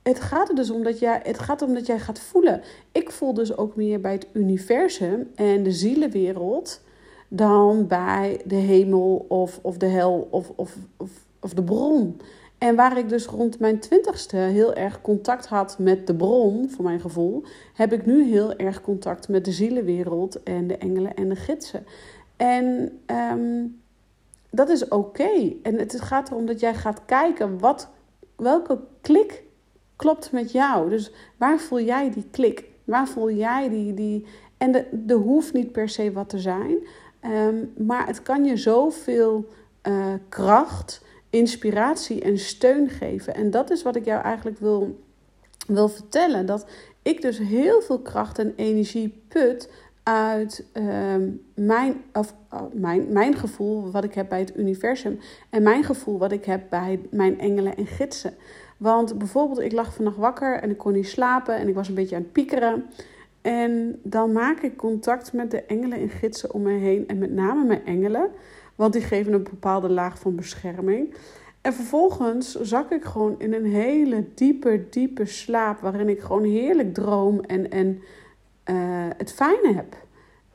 het 0.03 0.19
gaat 0.19 0.49
er 0.49 0.55
dus 0.55 0.69
om 0.69 0.83
dat 0.83 0.99
jij, 0.99 1.19
het 1.23 1.39
gaat 1.39 1.61
om 1.61 1.73
dat 1.73 1.85
jij 1.85 1.99
gaat 1.99 2.19
voelen. 2.19 2.61
Ik 2.91 3.11
voel 3.11 3.33
dus 3.33 3.57
ook 3.57 3.75
meer 3.75 3.99
bij 3.99 4.11
het 4.11 4.27
universum 4.33 5.31
en 5.35 5.63
de 5.63 5.71
zielenwereld 5.71 6.81
dan 7.27 7.87
bij 7.87 8.41
de 8.45 8.55
hemel 8.55 9.25
of, 9.27 9.59
of 9.61 9.77
de 9.77 9.85
hel 9.85 10.27
of, 10.31 10.51
of, 10.55 10.75
of, 10.97 11.09
of 11.39 11.53
de 11.53 11.63
bron. 11.63 12.19
En 12.57 12.75
waar 12.75 12.97
ik 12.97 13.09
dus 13.09 13.25
rond 13.25 13.59
mijn 13.59 13.79
twintigste 13.79 14.35
heel 14.35 14.73
erg 14.73 15.01
contact 15.01 15.47
had 15.47 15.79
met 15.79 16.07
de 16.07 16.15
bron, 16.15 16.69
voor 16.69 16.83
mijn 16.83 17.01
gevoel, 17.01 17.43
heb 17.73 17.93
ik 17.93 18.05
nu 18.05 18.23
heel 18.23 18.55
erg 18.55 18.81
contact 18.81 19.29
met 19.29 19.45
de 19.45 19.51
zielenwereld 19.51 20.43
en 20.43 20.67
de 20.67 20.77
engelen 20.77 21.13
en 21.13 21.29
de 21.29 21.35
gidsen. 21.35 21.85
En 22.37 22.99
um, 23.31 23.80
dat 24.51 24.70
is 24.70 24.88
oké. 24.88 25.53
En 25.63 25.77
het 25.77 26.01
gaat 26.01 26.29
erom 26.29 26.46
dat 26.46 26.60
jij 26.60 26.75
gaat 26.75 27.05
kijken 27.05 27.60
wat, 27.60 27.89
welke 28.36 28.79
klik 29.01 29.43
klopt 29.96 30.31
met 30.31 30.51
jou. 30.51 30.89
Dus 30.89 31.12
waar 31.38 31.60
voel 31.60 31.81
jij 31.81 32.12
die 32.12 32.27
klik? 32.31 32.65
Waar 32.84 33.08
voel 33.08 33.31
jij 33.31 33.70
die. 33.70 33.93
die... 33.93 34.25
En 34.58 34.86
er 35.08 35.15
hoeft 35.15 35.53
niet 35.53 35.72
per 35.72 35.89
se 35.89 36.12
wat 36.12 36.29
te 36.29 36.39
zijn, 36.39 36.88
um, 37.25 37.74
maar 37.77 38.08
het 38.08 38.22
kan 38.22 38.46
je 38.46 38.58
zoveel 38.58 39.48
uh, 39.88 40.13
kracht 40.29 41.01
inspiratie 41.29 42.22
en 42.22 42.39
steun 42.39 42.89
geven. 42.89 43.36
En 43.36 43.51
dat 43.51 43.70
is 43.70 43.84
wat 43.84 43.96
ik 43.96 44.05
jou 44.05 44.22
eigenlijk 44.22 44.60
wil, 44.60 45.00
wil 45.67 45.89
vertellen. 45.89 46.46
Dat 46.46 46.65
ik 47.01 47.22
dus 47.22 47.38
heel 47.38 47.81
veel 47.81 48.00
kracht 48.00 48.39
en 48.39 48.53
energie 48.55 49.24
put 49.27 49.70
uit 50.03 50.65
ehm, 50.74 51.29
mijn, 51.53 52.01
of, 52.13 52.34
oh, 52.50 52.74
mijn, 52.74 53.12
mijn 53.12 53.36
gevoel 53.36 53.91
wat 53.91 54.03
ik 54.03 54.13
heb 54.13 54.29
bij 54.29 54.39
het 54.39 54.58
universum. 54.58 55.20
En 55.50 55.63
mijn 55.63 55.84
gevoel 55.84 56.17
wat 56.17 56.31
ik 56.31 56.46
heb 56.46 56.62
bij 56.70 57.00
mijn 57.12 57.39
engelen 57.39 57.75
en 57.75 57.88
gidsen. 57.88 58.34
Want 58.77 59.17
bijvoorbeeld, 59.17 59.60
ik 59.60 59.72
lag 59.72 59.93
vannacht 59.93 60.17
wakker 60.17 60.60
en 60.60 60.70
ik 60.70 60.77
kon 60.77 60.93
niet 60.93 61.08
slapen 61.08 61.55
en 61.55 61.67
ik 61.67 61.75
was 61.75 61.88
een 61.88 61.96
beetje 61.96 62.15
aan 62.15 62.22
het 62.22 62.31
piekeren. 62.31 62.86
En 63.41 64.00
dan 64.03 64.31
maak 64.31 64.60
ik 64.60 64.77
contact 64.77 65.34
met 65.34 65.51
de 65.51 65.63
engelen 65.63 66.00
en 66.00 66.10
gidsen 66.10 66.53
om 66.53 66.62
me 66.62 66.77
heen. 66.77 67.08
En 67.08 67.17
met 67.17 67.31
name 67.31 67.63
mijn 67.63 67.86
engelen. 67.86 68.29
Want 68.75 68.93
die 68.93 69.01
geven 69.01 69.34
een 69.34 69.43
bepaalde 69.43 69.89
laag 69.89 70.20
van 70.20 70.36
bescherming. 70.36 71.13
En 71.62 71.74
vervolgens 71.74 72.62
zak 72.62 72.91
ik 72.91 73.03
gewoon 73.03 73.36
in 73.38 73.53
een 73.53 73.65
hele 73.65 74.25
diepe, 74.36 74.86
diepe 74.89 75.25
slaap. 75.25 75.79
Waarin 75.79 76.10
ik 76.10 76.20
gewoon 76.20 76.43
heerlijk 76.43 76.93
droom 76.93 77.39
en, 77.39 77.72
en 77.72 78.01
uh, 78.71 79.07
het 79.17 79.33
fijne 79.33 79.73
heb. 79.73 79.95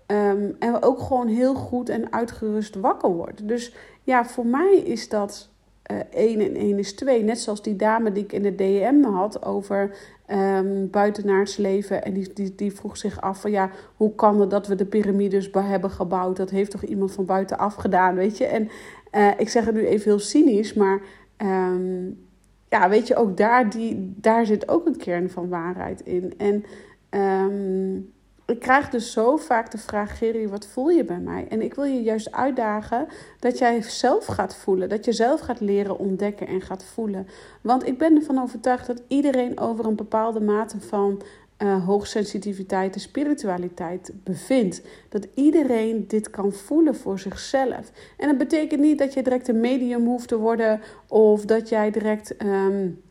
Um, 0.07 0.57
en 0.59 0.83
ook 0.83 1.01
gewoon 1.01 1.29
heel 1.29 1.55
goed 1.55 1.89
en 1.89 2.13
uitgerust 2.13 2.75
wakker 2.75 3.11
word. 3.11 3.49
Dus 3.49 3.75
ja, 4.03 4.25
voor 4.25 4.47
mij 4.47 4.77
is 4.77 5.09
dat 5.09 5.49
uh, 5.93 5.99
1 6.11 6.41
en 6.41 6.55
1 6.55 6.79
is 6.79 6.95
2. 6.95 7.23
Net 7.23 7.39
zoals 7.39 7.63
die 7.63 7.77
dame 7.77 8.13
die 8.13 8.25
ik 8.25 8.33
in 8.33 8.43
de 8.43 8.55
DM 8.55 9.03
had 9.03 9.45
over 9.45 9.97
um, 10.31 10.91
buitenaards 10.91 11.57
leven. 11.57 12.05
En 12.05 12.13
die, 12.13 12.33
die, 12.33 12.55
die 12.55 12.73
vroeg 12.73 12.97
zich 12.97 13.21
af 13.21 13.41
van 13.41 13.51
ja, 13.51 13.71
hoe 13.97 14.15
kan 14.15 14.41
het 14.41 14.51
dat 14.51 14.67
we 14.67 14.75
de 14.75 14.85
piramides 14.85 15.51
hebben 15.53 15.91
gebouwd? 15.91 16.37
Dat 16.37 16.51
heeft 16.51 16.71
toch 16.71 16.83
iemand 16.83 17.13
van 17.13 17.25
buitenaf 17.25 17.75
gedaan, 17.75 18.15
weet 18.15 18.39
je? 18.39 18.47
En 18.47 18.69
uh, 19.13 19.31
ik 19.37 19.49
zeg 19.49 19.65
het 19.65 19.75
nu 19.75 19.87
even 19.87 20.11
heel 20.11 20.19
cynisch, 20.19 20.75
maar 20.75 21.01
um, 21.43 22.25
ja, 22.69 22.89
weet 22.89 23.07
je, 23.07 23.17
ook 23.17 23.37
daar, 23.37 23.71
die, 23.71 24.15
daar 24.17 24.47
zit 24.47 24.69
ook 24.69 24.87
een 24.87 24.97
kern 24.97 25.31
van 25.31 25.49
waarheid 25.49 26.01
in. 26.01 26.35
En 26.37 26.65
um, 27.11 28.15
ik 28.47 28.61
krijg 28.61 28.89
dus 28.89 29.13
zo 29.13 29.37
vaak 29.37 29.71
de 29.71 29.79
vraag: 29.79 30.19
Gerry, 30.19 30.49
wat 30.49 30.67
voel 30.67 30.89
je 30.89 31.05
bij 31.05 31.19
mij? 31.19 31.47
En 31.49 31.63
ik 31.63 31.75
wil 31.75 31.85
je 31.85 32.03
juist 32.03 32.33
uitdagen 32.33 33.07
dat 33.39 33.59
jij 33.59 33.83
zelf 33.83 34.27
gaat 34.27 34.57
voelen. 34.57 34.89
Dat 34.89 35.05
je 35.05 35.13
zelf 35.13 35.41
gaat 35.41 35.61
leren 35.61 35.99
ontdekken 35.99 36.47
en 36.47 36.61
gaat 36.61 36.85
voelen. 36.85 37.27
Want 37.61 37.87
ik 37.87 37.99
ben 37.99 38.17
ervan 38.17 38.43
overtuigd 38.43 38.87
dat 38.87 39.03
iedereen 39.09 39.61
over 39.61 39.87
een 39.87 39.97
bepaalde 39.97 40.41
mate 40.41 40.81
van 40.81 41.23
uh, 41.59 41.85
hoogsensitiviteit 41.85 42.95
en 42.95 43.01
spiritualiteit 43.01 44.13
bevindt. 44.15 44.83
Dat 45.09 45.27
iedereen 45.35 46.05
dit 46.09 46.31
kan 46.31 46.53
voelen 46.53 46.95
voor 46.95 47.19
zichzelf. 47.19 47.91
En 48.17 48.29
dat 48.29 48.39
betekent 48.39 48.81
niet 48.81 48.99
dat 48.99 49.15
je 49.15 49.23
direct 49.23 49.49
een 49.49 49.61
medium 49.61 50.07
hoeft 50.07 50.29
te 50.29 50.39
worden 50.39 50.81
of 51.09 51.45
dat 51.45 51.69
jij 51.69 51.91
direct. 51.91 52.43
Um, 52.43 53.05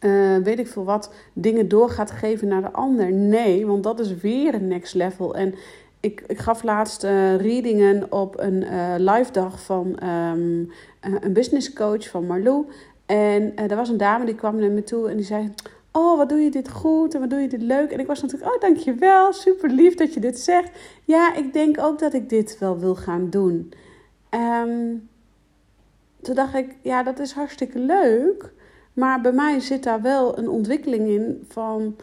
uh, 0.00 0.36
weet 0.36 0.58
ik 0.58 0.66
veel 0.66 0.84
wat, 0.84 1.12
dingen 1.32 1.68
door 1.68 1.90
gaat 1.90 2.10
geven 2.10 2.48
naar 2.48 2.62
de 2.62 2.72
ander. 2.72 3.12
Nee, 3.12 3.66
want 3.66 3.82
dat 3.82 4.00
is 4.00 4.16
weer 4.16 4.54
een 4.54 4.68
next 4.68 4.94
level. 4.94 5.34
En 5.34 5.54
ik, 6.00 6.22
ik 6.26 6.38
gaf 6.38 6.62
laatst 6.62 7.04
uh, 7.04 7.36
readingen 7.36 8.12
op 8.12 8.38
een 8.38 8.62
uh, 8.62 8.94
live 8.96 9.32
dag 9.32 9.62
van 9.62 9.86
um, 10.08 10.70
een 11.00 11.32
business 11.32 11.72
coach 11.72 12.08
van 12.08 12.26
Marlou. 12.26 12.66
En 13.06 13.56
er 13.56 13.76
was 13.76 13.88
een 13.88 13.96
dame 13.96 14.24
die 14.24 14.34
kwam 14.34 14.56
naar 14.56 14.70
me 14.70 14.82
toe 14.82 15.08
en 15.08 15.16
die 15.16 15.26
zei: 15.26 15.52
Oh, 15.92 16.16
wat 16.16 16.28
doe 16.28 16.38
je 16.38 16.50
dit 16.50 16.70
goed 16.70 17.14
en 17.14 17.20
wat 17.20 17.30
doe 17.30 17.40
je 17.40 17.48
dit 17.48 17.62
leuk. 17.62 17.90
En 17.90 18.00
ik 18.00 18.06
was 18.06 18.22
natuurlijk: 18.22 18.54
Oh, 18.54 18.60
dankjewel, 18.60 19.32
super 19.32 19.70
lief 19.70 19.94
dat 19.94 20.14
je 20.14 20.20
dit 20.20 20.38
zegt. 20.38 20.70
Ja, 21.04 21.34
ik 21.34 21.52
denk 21.52 21.78
ook 21.80 21.98
dat 21.98 22.12
ik 22.12 22.28
dit 22.28 22.58
wel 22.58 22.78
wil 22.78 22.94
gaan 22.94 23.30
doen. 23.30 23.72
Um, 24.30 25.08
toen 26.22 26.34
dacht 26.34 26.54
ik: 26.54 26.76
Ja, 26.82 27.02
dat 27.02 27.18
is 27.18 27.32
hartstikke 27.32 27.78
leuk. 27.78 28.52
Maar 28.92 29.20
bij 29.20 29.32
mij 29.32 29.60
zit 29.60 29.82
daar 29.82 30.02
wel 30.02 30.38
een 30.38 30.48
ontwikkeling 30.48 31.08
in 31.08 31.44
van 31.48 31.96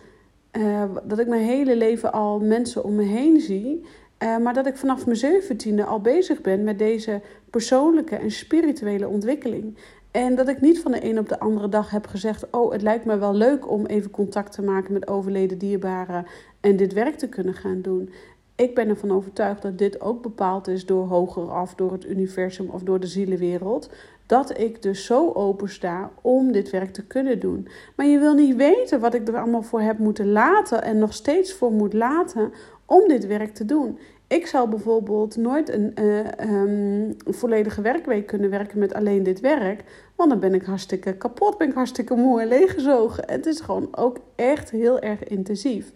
uh, 0.52 0.84
dat 1.04 1.20
ik 1.20 1.28
mijn 1.28 1.44
hele 1.44 1.76
leven 1.76 2.14
al 2.14 2.40
mensen 2.40 2.84
om 2.84 2.96
me 2.96 3.04
heen 3.04 3.40
zie. 3.40 3.86
Uh, 4.24 4.38
maar 4.38 4.54
dat 4.54 4.68
ik 4.68 4.78
vanaf 4.78 5.06
mijn 5.06 5.18
zeventiende 5.18 5.84
al 5.84 6.02
bezig 6.02 6.42
ben 6.42 6.64
met 6.64 6.80
deze 6.80 7.22
persoonlijke 7.50 8.16
en 8.16 8.32
spirituele 8.32 9.08
ontwikkeling. 9.08 9.78
En 10.12 10.36
dat 10.36 10.48
ik 10.48 10.62
niet 10.62 10.80
van 10.80 10.92
de 10.92 11.10
een 11.10 11.20
op 11.20 11.30
de 11.30 11.40
andere 11.40 11.70
dag 11.70 11.90
heb 11.90 12.08
gezegd: 12.08 12.50
Oh, 12.52 12.72
het 12.72 12.82
lijkt 12.82 13.06
me 13.06 13.18
wel 13.18 13.34
leuk 13.34 13.72
om 13.72 13.86
even 13.86 14.12
contact 14.12 14.52
te 14.52 14.62
maken 14.62 14.94
met 14.94 15.08
overleden 15.08 15.58
dierbaren 15.58 16.26
en 16.62 16.76
dit 16.76 16.94
werk 16.94 17.16
te 17.16 17.30
kunnen 17.30 17.54
gaan 17.54 17.82
doen. 17.82 18.10
Ik 18.58 18.76
ben 18.76 18.90
ervan 18.90 19.12
overtuigd 19.12 19.62
dat 19.62 19.78
dit 19.78 20.02
ook 20.02 20.22
bepaald 20.22 20.68
is 20.68 20.86
door 20.86 21.08
hoger 21.08 21.52
af, 21.52 21.76
door 21.76 21.92
het 21.92 22.06
universum 22.06 22.70
of 22.70 22.82
door 22.82 23.00
de 23.00 23.08
zielenwereld 23.08 23.90
dat 24.26 24.60
ik 24.60 24.82
dus 24.82 25.06
zo 25.06 25.32
open 25.32 25.70
sta 25.70 26.12
om 26.22 26.52
dit 26.52 26.70
werk 26.70 26.94
te 26.94 27.06
kunnen 27.06 27.40
doen. 27.40 27.68
Maar 27.96 28.06
je 28.06 28.20
wil 28.20 28.34
niet 28.34 28.56
weten 28.56 29.00
wat 29.00 29.14
ik 29.14 29.28
er 29.28 29.38
allemaal 29.38 29.62
voor 29.62 29.82
heb 29.82 29.98
moeten 29.98 30.32
laten 30.32 30.84
en 30.84 30.98
nog 30.98 31.14
steeds 31.14 31.54
voor 31.54 31.72
moet 31.72 31.94
laten 31.94 32.54
om 32.86 33.08
dit 33.08 33.28
werk 33.28 33.54
te 33.54 33.66
doen. 33.66 34.00
Ik 34.28 34.48
zou 34.48 34.70
bijvoorbeeld 34.70 35.36
nooit 35.36 35.70
een, 35.70 35.94
uh, 36.00 36.62
um, 36.62 37.16
volledige 37.26 37.82
werkweek 37.82 38.28
kunnen 38.28 38.50
werken 38.50 38.80
met 38.80 38.94
alleen 38.94 39.24
dit 39.24 39.40
werk. 39.40 39.84
Want 40.16 40.30
dan 40.30 40.40
ben 40.40 40.54
ik 40.54 40.64
hartstikke 40.64 41.18
kapot, 41.18 41.58
ben 41.58 41.68
ik 41.68 41.74
hartstikke 41.74 42.16
moe 42.16 42.42
en 42.42 42.48
leeggezogen. 42.48 43.24
Het 43.28 43.46
is 43.46 43.60
gewoon 43.60 43.88
ook 43.92 44.18
echt 44.36 44.72
heel 44.72 45.00
erg 45.00 45.24
intensief. 45.24 45.92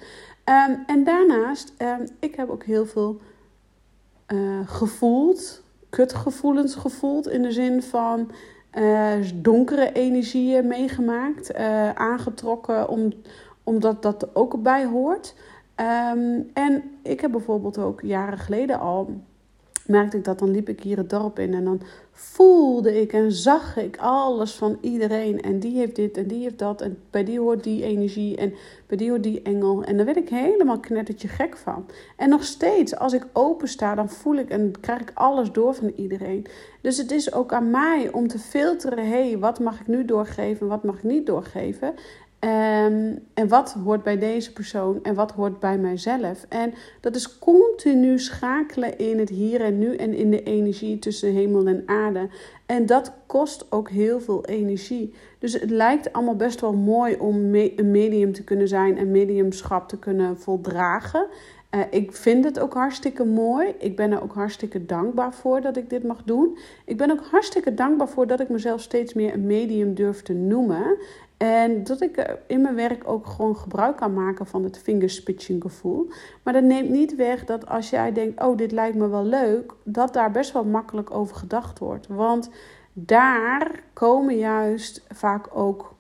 Um, 0.52 0.84
en 0.86 1.04
daarnaast, 1.04 1.74
um, 1.78 2.08
ik 2.20 2.36
heb 2.36 2.50
ook 2.50 2.64
heel 2.64 2.86
veel 2.86 3.20
uh, 4.28 4.60
gevoeld 4.66 5.64
kutgevoelens 5.92 6.76
gevoeld. 6.76 7.28
In 7.28 7.42
de 7.42 7.52
zin 7.52 7.84
van 7.84 8.32
uh, 8.74 9.14
donkere 9.36 9.92
energieën 9.92 10.68
meegemaakt. 10.68 11.56
Uh, 11.56 11.90
aangetrokken 11.90 12.90
om, 12.90 13.14
omdat 13.64 14.02
dat 14.02 14.22
er 14.22 14.30
ook 14.34 14.62
bij 14.62 14.86
hoort. 14.86 15.36
Um, 15.76 16.50
en 16.54 16.84
ik 17.04 17.22
heb 17.22 17.32
bijvoorbeeld 17.32 17.78
ook 17.78 18.02
jaren 18.02 18.38
geleden 18.38 18.80
al 18.80 19.22
merkte 19.86 20.18
ik 20.18 20.24
dat, 20.24 20.40
dan 20.40 20.52
liep 20.52 20.70
ik 20.70 20.84
hier 20.84 20.98
het 20.98 21.10
dorp 21.10 21.40
in 21.40 21.54
en 21.54 21.64
dan 21.64 21.82
voelde 22.12 23.02
ik 23.02 23.14
en 23.14 23.32
zag 23.32 23.78
ik 23.78 23.98
alles 23.98 24.52
van 24.52 24.78
iedereen. 24.82 25.42
En 25.42 25.60
die 25.60 25.78
heeft 25.78 25.96
dit 25.96 26.18
en 26.18 26.28
die 26.28 26.42
heeft 26.42 26.60
dat 26.60 26.82
en 26.82 26.98
bij 27.10 27.24
die 27.24 27.40
hoort 27.40 27.64
die 27.64 27.84
energie 27.84 28.38
en 28.38 28.54
bij 28.88 28.98
die 28.98 29.10
hoort 29.10 29.24
die 29.24 29.42
engel. 29.42 29.84
En 29.84 29.98
daar 29.98 30.06
werd 30.06 30.18
ik 30.18 30.30
helemaal 30.30 30.80
knettertje 30.80 31.28
gek 31.28 31.58
van. 31.58 31.86
En 32.18 32.30
nog 32.30 32.44
steeds, 32.44 32.96
als 32.96 33.14
ik 33.14 33.28
open 33.34 33.68
sta, 33.68 33.96
dan 33.96 34.10
voel 34.10 34.36
ik 34.36 34.50
en 34.50 34.74
krijg 34.80 35.02
ik 35.02 35.12
alles 35.14 35.52
door 35.52 35.74
van 35.74 35.92
iedereen. 35.96 36.46
Dus 36.82 36.98
het 36.98 37.12
is 37.12 37.34
ook 37.34 37.54
aan 37.54 37.70
mij 37.70 38.10
om 38.12 38.28
te 38.28 38.40
filteren, 38.40 39.06
hé, 39.06 39.28
hey, 39.30 39.38
wat 39.38 39.60
mag 39.60 39.80
ik 39.80 39.88
nu 39.88 40.06
doorgeven, 40.06 40.68
wat 40.68 40.84
mag 40.84 40.96
ik 40.96 41.04
niet 41.04 41.26
doorgeven. 41.26 41.94
Um, 42.44 43.20
en 43.34 43.48
wat 43.48 43.74
hoort 43.84 44.04
bij 44.04 44.18
deze 44.18 44.54
persoon 44.54 45.00
en 45.04 45.14
wat 45.16 45.32
hoort 45.32 45.60
bij 45.60 45.78
mijzelf? 45.78 46.46
En 46.50 46.74
dat 47.00 47.16
is 47.16 47.40
continu 47.40 48.20
schakelen 48.20 48.98
in 48.98 49.20
het 49.20 49.30
hier 49.30 49.62
en 49.62 49.78
nu 49.78 49.96
en 49.96 50.14
in 50.14 50.32
de 50.32 50.44
energie 50.44 51.00
tussen 51.00 51.34
hemel 51.34 51.68
en 51.68 51.84
aarde. 51.86 52.30
En 52.66 52.86
dat 52.86 53.14
kost 53.26 53.66
ook 53.70 53.90
heel 53.90 54.20
veel 54.20 54.46
energie. 54.46 55.14
Dus 55.40 55.54
het 55.54 55.70
lijkt 55.70 56.14
allemaal 56.14 56.36
best 56.36 56.62
wel 56.62 56.74
mooi 56.74 57.16
om 57.16 57.56
een 57.56 57.92
medium 57.92 58.34
te 58.34 58.44
kunnen 58.44 58.68
zijn 58.68 58.98
en 58.98 59.12
mediumschap 59.12 59.88
te 59.88 60.00
kunnen 60.00 60.40
voldragen. 60.40 61.28
Uh, 61.76 61.82
ik 61.90 62.14
vind 62.14 62.44
het 62.44 62.60
ook 62.60 62.74
hartstikke 62.74 63.26
mooi. 63.26 63.74
Ik 63.78 63.96
ben 63.96 64.12
er 64.12 64.24
ook 64.24 64.34
hartstikke 64.34 64.86
dankbaar 64.86 65.34
voor 65.34 65.62
dat 65.62 65.78
ik 65.78 65.90
dit 65.90 66.04
mag 66.04 66.24
doen. 66.24 66.58
Ik 66.86 66.98
ben 66.98 67.12
ook 67.12 67.24
hartstikke 67.32 67.74
dankbaar 67.74 68.10
voor 68.10 68.28
dat 68.28 68.40
ik 68.40 68.50
mezelf 68.50 68.82
steeds 68.82 69.14
meer 69.14 69.34
een 69.34 69.46
medium 69.46 69.94
durf 69.94 70.22
te 70.22 70.34
noemen. 70.34 70.98
En 71.42 71.84
dat 71.84 72.02
ik 72.02 72.38
in 72.48 72.62
mijn 72.62 72.76
werk 72.76 73.10
ook 73.10 73.26
gewoon 73.26 73.58
gebruik 73.58 73.98
kan 73.98 74.14
maken 74.14 74.46
van 74.46 74.64
het 74.64 74.78
fingerspitching 74.78 75.62
gevoel. 75.62 76.08
Maar 76.44 76.54
dat 76.54 76.64
neemt 76.64 76.90
niet 76.90 77.16
weg 77.16 77.46
dat 77.46 77.68
als 77.68 77.90
jij 77.90 78.12
denkt, 78.12 78.44
oh 78.44 78.58
dit 78.58 78.72
lijkt 78.72 78.98
me 78.98 79.08
wel 79.08 79.26
leuk, 79.26 79.74
dat 79.84 80.14
daar 80.14 80.32
best 80.32 80.52
wel 80.52 80.64
makkelijk 80.64 81.12
over 81.12 81.36
gedacht 81.36 81.80
wordt. 81.80 82.08
Want 82.08 82.50
daar 82.94 83.84
komen 83.94 84.38
juist 84.38 85.06
vaak 85.10 85.48
ook, 85.54 85.94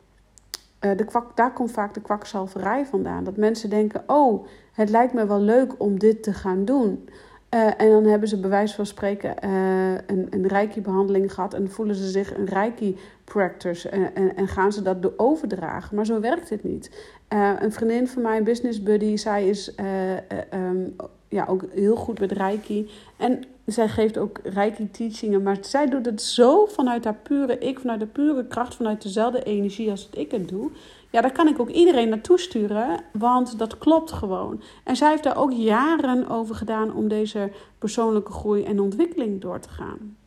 de 0.81 1.05
kwak, 1.05 1.35
daar 1.35 1.53
komt 1.53 1.71
vaak 1.71 1.93
de 1.93 2.01
kwakzalverij 2.01 2.85
vandaan. 2.85 3.23
Dat 3.23 3.37
mensen 3.37 3.69
denken, 3.69 4.03
oh 4.07 4.45
het 4.71 4.89
lijkt 4.89 5.13
me 5.13 5.25
wel 5.25 5.41
leuk 5.41 5.73
om 5.77 5.99
dit 5.99 6.23
te 6.23 6.33
gaan 6.33 6.65
doen. 6.65 7.09
Uh, 7.55 7.81
en 7.81 7.89
dan 7.89 8.03
hebben 8.03 8.29
ze 8.29 8.39
bij 8.39 8.49
wijze 8.49 8.75
van 8.75 8.85
spreken 8.85 9.35
uh, 9.45 9.93
een, 9.93 10.27
een 10.29 10.47
reiki-behandeling 10.47 11.33
gehad 11.33 11.53
en 11.53 11.71
voelen 11.71 11.95
ze 11.95 12.09
zich 12.09 12.37
een 12.37 12.45
reiki-practice 12.45 13.89
en, 13.89 14.35
en, 14.35 14.47
gaan 14.47 14.71
ze 14.71 14.81
dat 14.81 15.19
overdragen. 15.19 15.95
Maar 15.95 16.05
zo 16.05 16.19
werkt 16.19 16.49
het 16.49 16.63
niet. 16.63 16.91
Een 17.59 17.71
vriendin 17.71 18.07
van 18.07 18.21
mij, 18.21 18.37
een 18.37 18.43
business 18.43 18.83
buddy, 18.83 19.17
zij 19.17 19.47
is 19.47 19.75
ja, 21.31 21.45
ook 21.47 21.63
heel 21.73 21.95
goed 21.95 22.19
met 22.19 22.31
reiki. 22.31 22.89
En 23.17 23.43
zij 23.65 23.87
geeft 23.87 24.17
ook 24.17 24.39
reiki-teachingen, 24.43 25.43
maar 25.43 25.57
zij 25.61 25.89
doet 25.89 26.05
het 26.05 26.21
zo 26.21 26.65
vanuit 26.65 27.03
haar 27.03 27.19
pure 27.23 27.57
ik, 27.57 27.79
vanuit 27.79 27.99
de 27.99 28.05
pure 28.05 28.47
kracht, 28.47 28.75
vanuit 28.75 29.01
dezelfde 29.01 29.43
energie 29.43 29.91
als 29.91 30.09
dat 30.09 30.19
ik 30.19 30.31
het 30.31 30.49
doe. 30.49 30.69
Ja, 31.09 31.21
daar 31.21 31.31
kan 31.31 31.47
ik 31.47 31.59
ook 31.59 31.69
iedereen 31.69 32.09
naartoe 32.09 32.39
sturen, 32.39 33.03
want 33.13 33.59
dat 33.59 33.77
klopt 33.77 34.11
gewoon. 34.11 34.61
En 34.83 34.95
zij 34.95 35.09
heeft 35.09 35.23
daar 35.23 35.37
ook 35.37 35.51
jaren 35.51 36.29
over 36.29 36.55
gedaan 36.55 36.93
om 36.93 37.07
deze 37.07 37.51
persoonlijke 37.77 38.31
groei 38.31 38.63
en 38.63 38.79
ontwikkeling 38.79 39.41
door 39.41 39.59
te 39.59 39.69
gaan. 39.69 40.17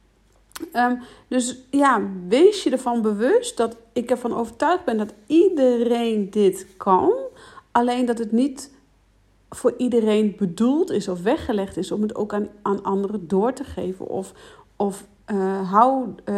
Um, 0.73 1.01
dus 1.29 1.59
ja, 1.71 2.03
wees 2.29 2.63
je 2.63 2.71
ervan 2.71 3.03
bewust 3.03 3.57
dat 3.57 3.77
ik 3.93 4.11
ervan 4.11 4.35
overtuigd 4.35 4.85
ben 4.85 4.97
dat 4.97 5.15
iedereen 5.27 6.31
dit 6.31 6.67
kan. 6.77 7.13
Alleen 7.73 8.05
dat 8.05 8.19
het 8.19 8.33
niet 8.33 8.74
voor 9.55 9.75
iedereen 9.77 10.35
bedoeld 10.39 10.91
is 10.91 11.09
of 11.09 11.23
weggelegd 11.23 11.77
is 11.77 11.93
om 11.93 12.03
het 12.03 12.15
ook 12.15 12.35
aan, 12.35 12.49
aan 12.63 12.83
anderen 12.83 13.29
door 13.29 13.53
te 13.53 13.65
geven. 13.65 14.09
Of, 14.09 14.33
of 14.77 15.07
uh, 15.33 15.71
hou 15.71 16.15
uh, 16.25 16.35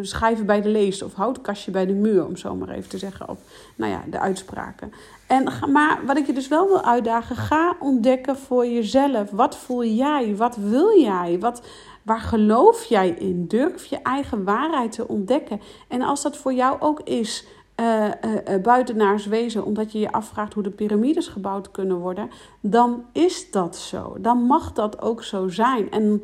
schijven 0.00 0.46
bij 0.46 0.60
de 0.60 0.68
lees 0.68 1.02
of 1.02 1.14
houd 1.14 1.40
kastje 1.40 1.70
bij 1.70 1.86
de 1.86 1.92
muur, 1.92 2.26
om 2.26 2.36
zo 2.36 2.54
maar 2.54 2.68
even 2.68 2.90
te 2.90 2.98
zeggen. 2.98 3.28
Of 3.28 3.38
nou 3.76 3.92
ja, 3.92 4.02
de 4.10 4.18
uitspraken. 4.18 4.92
En, 5.26 5.72
maar 5.72 6.00
wat 6.06 6.16
ik 6.16 6.26
je 6.26 6.32
dus 6.32 6.48
wel 6.48 6.66
wil 6.66 6.84
uitdagen, 6.84 7.36
ga 7.36 7.76
ontdekken 7.80 8.36
voor 8.36 8.66
jezelf. 8.66 9.30
Wat 9.30 9.56
voel 9.56 9.84
jij? 9.84 10.36
Wat 10.36 10.56
wil 10.56 10.98
jij? 10.98 11.38
Wat, 11.38 11.62
waar 12.02 12.20
geloof 12.20 12.84
jij 12.84 13.08
in? 13.08 13.46
Durf 13.46 13.84
je 13.84 13.98
eigen 14.02 14.44
waarheid 14.44 14.92
te 14.92 15.08
ontdekken. 15.08 15.60
En 15.88 16.02
als 16.02 16.22
dat 16.22 16.36
voor 16.36 16.52
jou 16.52 16.80
ook 16.80 17.00
is 17.00 17.46
uh, 17.80 18.04
uh, 18.04 18.62
buitenaars 18.62 19.26
wezen, 19.26 19.64
omdat 19.64 19.92
je 19.92 19.98
je 19.98 20.12
afvraagt 20.12 20.54
hoe 20.54 20.62
de 20.62 20.70
piramides 20.70 21.28
gebouwd 21.28 21.70
kunnen 21.70 21.96
worden, 21.96 22.30
dan 22.60 23.04
is 23.12 23.50
dat 23.50 23.76
zo. 23.76 24.16
Dan 24.18 24.38
mag 24.38 24.72
dat 24.72 25.02
ook 25.02 25.22
zo 25.22 25.48
zijn. 25.48 25.90
En 25.90 26.20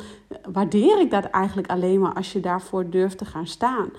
waardeer 0.53 1.01
ik 1.01 1.11
dat 1.11 1.25
eigenlijk 1.25 1.69
alleen 1.69 2.01
maar 2.01 2.15
als 2.15 2.33
je 2.33 2.41
daarvoor 2.41 2.91
durft 2.91 3.19
te 3.19 3.25
gaan 3.25 3.47
staan. 3.47 3.91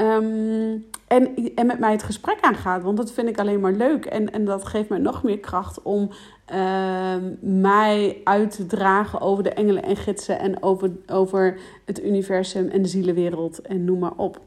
Um, 0.00 0.84
en, 1.06 1.54
en 1.54 1.66
met 1.66 1.78
mij 1.78 1.92
het 1.92 2.02
gesprek 2.02 2.38
aangaat, 2.40 2.82
want 2.82 2.96
dat 2.96 3.12
vind 3.12 3.28
ik 3.28 3.38
alleen 3.38 3.60
maar 3.60 3.72
leuk. 3.72 4.04
En, 4.04 4.32
en 4.32 4.44
dat 4.44 4.64
geeft 4.64 4.88
mij 4.88 4.98
nog 4.98 5.22
meer 5.22 5.38
kracht 5.38 5.82
om 5.82 6.10
uh, 6.52 7.14
mij 7.40 8.20
uit 8.24 8.56
te 8.56 8.66
dragen 8.66 9.20
over 9.20 9.42
de 9.44 9.50
engelen 9.50 9.82
en 9.82 9.96
gidsen 9.96 10.38
en 10.38 10.62
over, 10.62 10.90
over 11.06 11.58
het 11.84 12.04
universum 12.04 12.68
en 12.68 12.82
de 12.82 12.88
zielenwereld 12.88 13.60
en 13.60 13.84
noem 13.84 13.98
maar 13.98 14.16
op. 14.16 14.40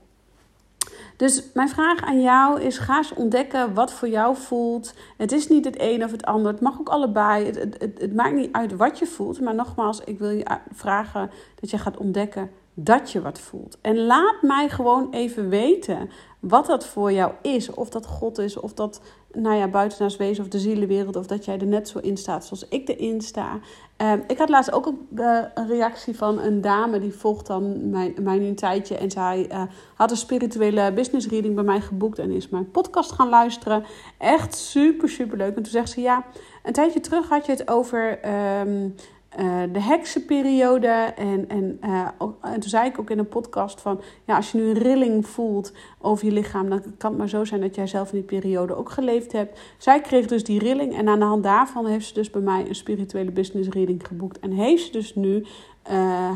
Dus 1.20 1.44
mijn 1.54 1.70
vraag 1.70 2.02
aan 2.02 2.22
jou 2.22 2.62
is: 2.62 2.78
ga 2.78 2.98
eens 2.98 3.14
ontdekken 3.14 3.74
wat 3.74 3.94
voor 3.94 4.08
jou 4.08 4.36
voelt. 4.36 4.94
Het 5.18 5.32
is 5.32 5.48
niet 5.48 5.66
het 5.66 5.76
een 5.80 6.04
of 6.04 6.12
het 6.12 6.26
ander. 6.26 6.52
Het 6.52 6.62
mag 6.62 6.80
ook 6.80 6.90
allebei. 6.90 7.46
Het, 7.46 7.56
het, 7.56 7.76
het, 7.80 8.02
het 8.02 8.16
maakt 8.16 8.36
niet 8.36 8.52
uit 8.52 8.76
wat 8.76 9.00
je 9.00 9.06
voelt. 9.06 9.42
Maar 9.42 9.56
nogmaals, 9.56 10.00
ik 10.00 10.20
wil 10.20 10.30
je 10.30 10.46
vragen 10.72 11.32
dat 11.60 11.70
je 11.70 11.78
gaat 11.78 11.98
ontdekken 11.98 12.52
dat 12.74 13.12
je 13.12 13.22
wat 13.22 13.40
voelt. 13.40 13.78
En 13.82 13.98
laat 14.06 14.42
mij 14.42 14.70
gewoon 14.70 15.08
even 15.12 15.50
weten 15.50 16.10
wat 16.40 16.66
dat 16.66 16.86
voor 16.86 17.12
jou 17.12 17.34
is. 17.42 17.70
Of 17.70 17.90
dat 17.90 18.06
God 18.06 18.38
is, 18.38 18.58
of 18.58 18.74
dat 18.74 19.02
nou 19.34 19.56
ja, 19.56 19.68
buitenaars 19.68 20.18
wezen 20.18 20.44
of 20.44 20.50
de 20.50 20.60
zielenwereld. 20.60 21.16
Of 21.16 21.28
dat 21.28 21.46
jij 21.46 21.60
er 21.60 21.66
net 21.66 21.88
zo 21.88 22.00
in 22.00 22.18
staat 22.18 22.46
zoals 22.46 22.68
ik 22.68 22.90
erin 22.90 23.22
sta. 23.22 23.60
Uh, 24.02 24.14
ik 24.28 24.38
had 24.38 24.50
laatst 24.50 24.72
ook 24.72 24.86
een, 24.86 25.08
uh, 25.16 25.42
een, 25.54 25.68
reactie 25.68 26.18
van 26.18 26.40
een 26.40 26.62
dame 26.62 27.00
die 27.00 27.14
volgt 27.14 27.48
dan 27.48 27.90
mijn, 27.90 28.14
mijn 28.22 28.42
een 28.42 28.56
tijdje. 28.56 28.98
En 28.98 29.12
zij 29.12 29.48
uh, 29.52 29.62
had 29.96 30.12
een 30.12 30.18
spirituele 30.18 30.94
business 30.94 31.28
reading 31.28 31.56
bij 31.56 31.64
mij 31.64 31.82
geboekt 31.82 32.20
en 32.20 32.32
is 32.32 32.50
mijn 32.50 32.72
podcast 32.72 33.12
gaan 33.12 33.30
luisteren. 33.30 33.84
Echt 34.18 34.56
super, 34.56 35.10
super 35.10 35.38
leuk. 35.38 35.56
En 35.56 35.64
toen 35.64 35.72
zegt 35.72 35.90
ze 35.90 36.02
ja, 36.02 36.26
een 36.64 36.74
tijdje 36.74 37.00
terug 37.00 37.30
had 37.30 37.46
je 37.46 37.52
het 37.52 37.70
over... 37.70 38.20
Um, 38.60 38.96
uh, 39.40 39.62
de 39.72 39.82
heksenperiode. 39.82 40.88
En, 41.16 41.50
en, 41.50 41.80
uh, 41.86 42.08
en 42.42 42.60
toen 42.60 42.70
zei 42.70 42.88
ik 42.88 43.00
ook 43.00 43.10
in 43.10 43.20
een 43.20 43.28
podcast 43.28 43.82
van... 43.82 44.02
Ja, 44.26 44.36
als 44.36 44.52
je 44.52 44.58
nu 44.58 44.70
een 44.70 44.78
rilling 44.78 45.28
voelt 45.28 45.74
over 46.02 46.26
je 46.26 46.32
lichaam... 46.32 46.70
dan 46.70 46.82
kan 46.98 47.10
het 47.10 47.20
maar 47.20 47.30
zo 47.30 47.46
zijn 47.46 47.62
dat 47.62 47.76
jij 47.76 47.88
zelf 47.88 48.12
in 48.12 48.18
die 48.18 48.40
periode 48.40 48.76
ook 48.76 48.90
geleefd 48.90 49.32
hebt. 49.32 49.60
Zij 49.78 50.02
kreeg 50.02 50.26
dus 50.26 50.44
die 50.44 50.60
rilling. 50.60 50.98
En 50.98 51.08
aan 51.08 51.20
de 51.20 51.26
hand 51.26 51.44
daarvan 51.44 51.86
heeft 51.86 52.08
ze 52.08 52.14
dus 52.14 52.30
bij 52.30 52.42
mij 52.42 52.68
een 52.68 52.76
spirituele 52.76 53.32
business 53.32 53.70
reading 53.70 54.08
geboekt. 54.08 54.40
En 54.40 54.52
heeft 54.52 54.86
ze 54.86 54.92
dus 54.92 55.16
nu 55.16 55.38
uh, 55.40 55.46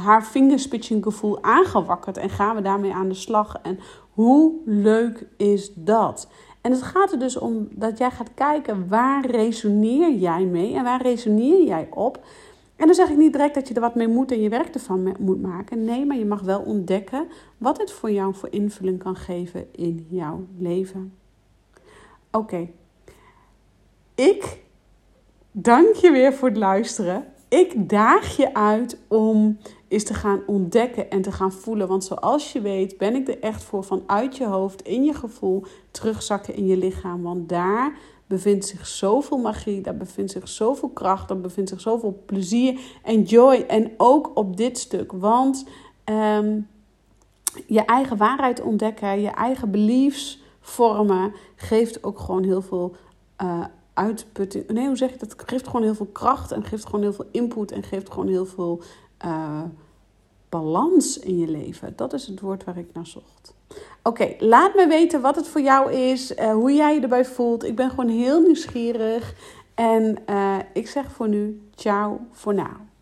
haar 0.03 0.23
fingerspitching 0.23 1.03
gevoel 1.03 1.43
aangewakkerd. 1.43 2.17
En 2.17 2.29
gaan 2.29 2.55
we 2.55 2.61
daarmee 2.61 2.93
aan 2.93 3.09
de 3.09 3.15
slag. 3.15 3.59
En 3.63 3.79
hoe 4.11 4.53
leuk 4.65 5.27
is 5.37 5.71
dat? 5.75 6.27
En 6.61 6.71
het 6.71 6.81
gaat 6.81 7.11
er 7.11 7.19
dus 7.19 7.37
om 7.37 7.67
dat 7.71 7.97
jij 7.97 8.11
gaat 8.11 8.33
kijken... 8.33 8.87
waar 8.87 9.25
resoneer 9.25 10.13
jij 10.13 10.45
mee 10.45 10.75
en 10.75 10.83
waar 10.83 11.01
resoneer 11.01 11.63
jij 11.63 11.87
op... 11.91 12.19
En 12.75 12.85
dan 12.85 12.95
zeg 12.95 13.09
ik 13.09 13.17
niet 13.17 13.31
direct 13.31 13.55
dat 13.55 13.67
je 13.67 13.73
er 13.73 13.81
wat 13.81 13.95
mee 13.95 14.07
moet 14.07 14.31
en 14.31 14.41
je 14.41 14.49
werk 14.49 14.73
ervan 14.73 15.15
moet 15.19 15.41
maken. 15.41 15.85
Nee, 15.85 16.05
maar 16.05 16.17
je 16.17 16.25
mag 16.25 16.41
wel 16.41 16.61
ontdekken 16.61 17.27
wat 17.57 17.77
het 17.77 17.91
voor 17.91 18.11
jou 18.11 18.35
voor 18.35 18.49
invulling 18.51 18.99
kan 18.99 19.15
geven 19.15 19.67
in 19.71 20.05
jouw 20.09 20.45
leven. 20.57 21.13
Oké. 22.31 22.69
Ik 24.15 24.61
dank 25.51 25.95
je 25.95 26.11
weer 26.11 26.33
voor 26.33 26.47
het 26.47 26.57
luisteren. 26.57 27.25
Ik 27.49 27.89
daag 27.89 28.37
je 28.37 28.53
uit 28.53 28.97
om 29.07 29.57
eens 29.87 30.03
te 30.03 30.13
gaan 30.13 30.41
ontdekken 30.45 31.09
en 31.09 31.21
te 31.21 31.31
gaan 31.31 31.51
voelen. 31.51 31.87
Want 31.87 32.03
zoals 32.03 32.51
je 32.51 32.61
weet, 32.61 32.97
ben 32.97 33.15
ik 33.15 33.27
er 33.27 33.39
echt 33.39 33.63
voor 33.63 33.83
vanuit 33.83 34.37
je 34.37 34.45
hoofd, 34.45 34.81
in 34.81 35.03
je 35.03 35.13
gevoel, 35.13 35.63
terugzakken 35.91 36.55
in 36.55 36.65
je 36.65 36.77
lichaam. 36.77 37.21
Want 37.21 37.49
daar 37.49 37.97
bevindt 38.33 38.65
zich 38.65 38.87
zoveel 38.87 39.37
magie, 39.37 39.81
daar 39.81 39.97
bevindt 39.97 40.31
zich 40.31 40.47
zoveel 40.47 40.89
kracht, 40.89 41.27
daar 41.27 41.39
bevindt 41.39 41.69
zich 41.69 41.81
zoveel 41.81 42.23
plezier 42.25 42.79
en 43.03 43.21
joy. 43.23 43.65
En 43.67 43.91
ook 43.97 44.31
op 44.33 44.57
dit 44.57 44.77
stuk, 44.77 45.11
want 45.11 45.65
ehm, 46.03 46.59
je 47.67 47.85
eigen 47.85 48.17
waarheid 48.17 48.61
ontdekken, 48.61 49.21
je 49.21 49.29
eigen 49.29 49.71
beliefs 49.71 50.43
vormen, 50.59 51.33
geeft 51.55 52.03
ook 52.03 52.19
gewoon 52.19 52.43
heel 52.43 52.61
veel 52.61 52.95
uh, 53.41 53.65
uitputting. 53.93 54.67
Nee, 54.67 54.87
hoe 54.87 54.95
zeg 54.97 55.11
je 55.11 55.17
dat? 55.17 55.35
Geeft 55.45 55.67
gewoon 55.67 55.83
heel 55.83 55.95
veel 55.95 56.09
kracht 56.11 56.51
en 56.51 56.63
geeft 56.63 56.85
gewoon 56.85 57.01
heel 57.01 57.13
veel 57.13 57.27
input 57.31 57.71
en 57.71 57.83
geeft 57.83 58.11
gewoon 58.11 58.27
heel 58.27 58.45
veel. 58.45 58.81
Uh, 59.25 59.61
balans 60.49 61.19
in 61.19 61.37
je 61.37 61.47
leven. 61.47 61.93
Dat 61.95 62.13
is 62.13 62.27
het 62.27 62.39
woord 62.39 62.63
waar 62.63 62.77
ik 62.77 62.93
naar 62.93 63.07
zocht. 63.07 63.53
Oké, 64.03 64.35
laat 64.39 64.75
me 64.75 64.87
weten 64.87 65.21
wat 65.21 65.35
het 65.35 65.47
voor 65.47 65.61
jou 65.61 65.91
is, 65.91 66.31
uh, 66.31 66.51
hoe 66.51 66.73
jij 66.73 66.95
je 66.95 67.01
erbij 67.01 67.25
voelt. 67.25 67.63
Ik 67.63 67.75
ben 67.75 67.89
gewoon 67.89 68.09
heel 68.09 68.41
nieuwsgierig. 68.41 69.33
En 69.75 70.17
uh, 70.29 70.55
ik 70.73 70.87
zeg 70.87 71.11
voor 71.11 71.27
nu, 71.27 71.61
ciao 71.75 72.19
voor 72.31 72.53
nu. 72.53 72.92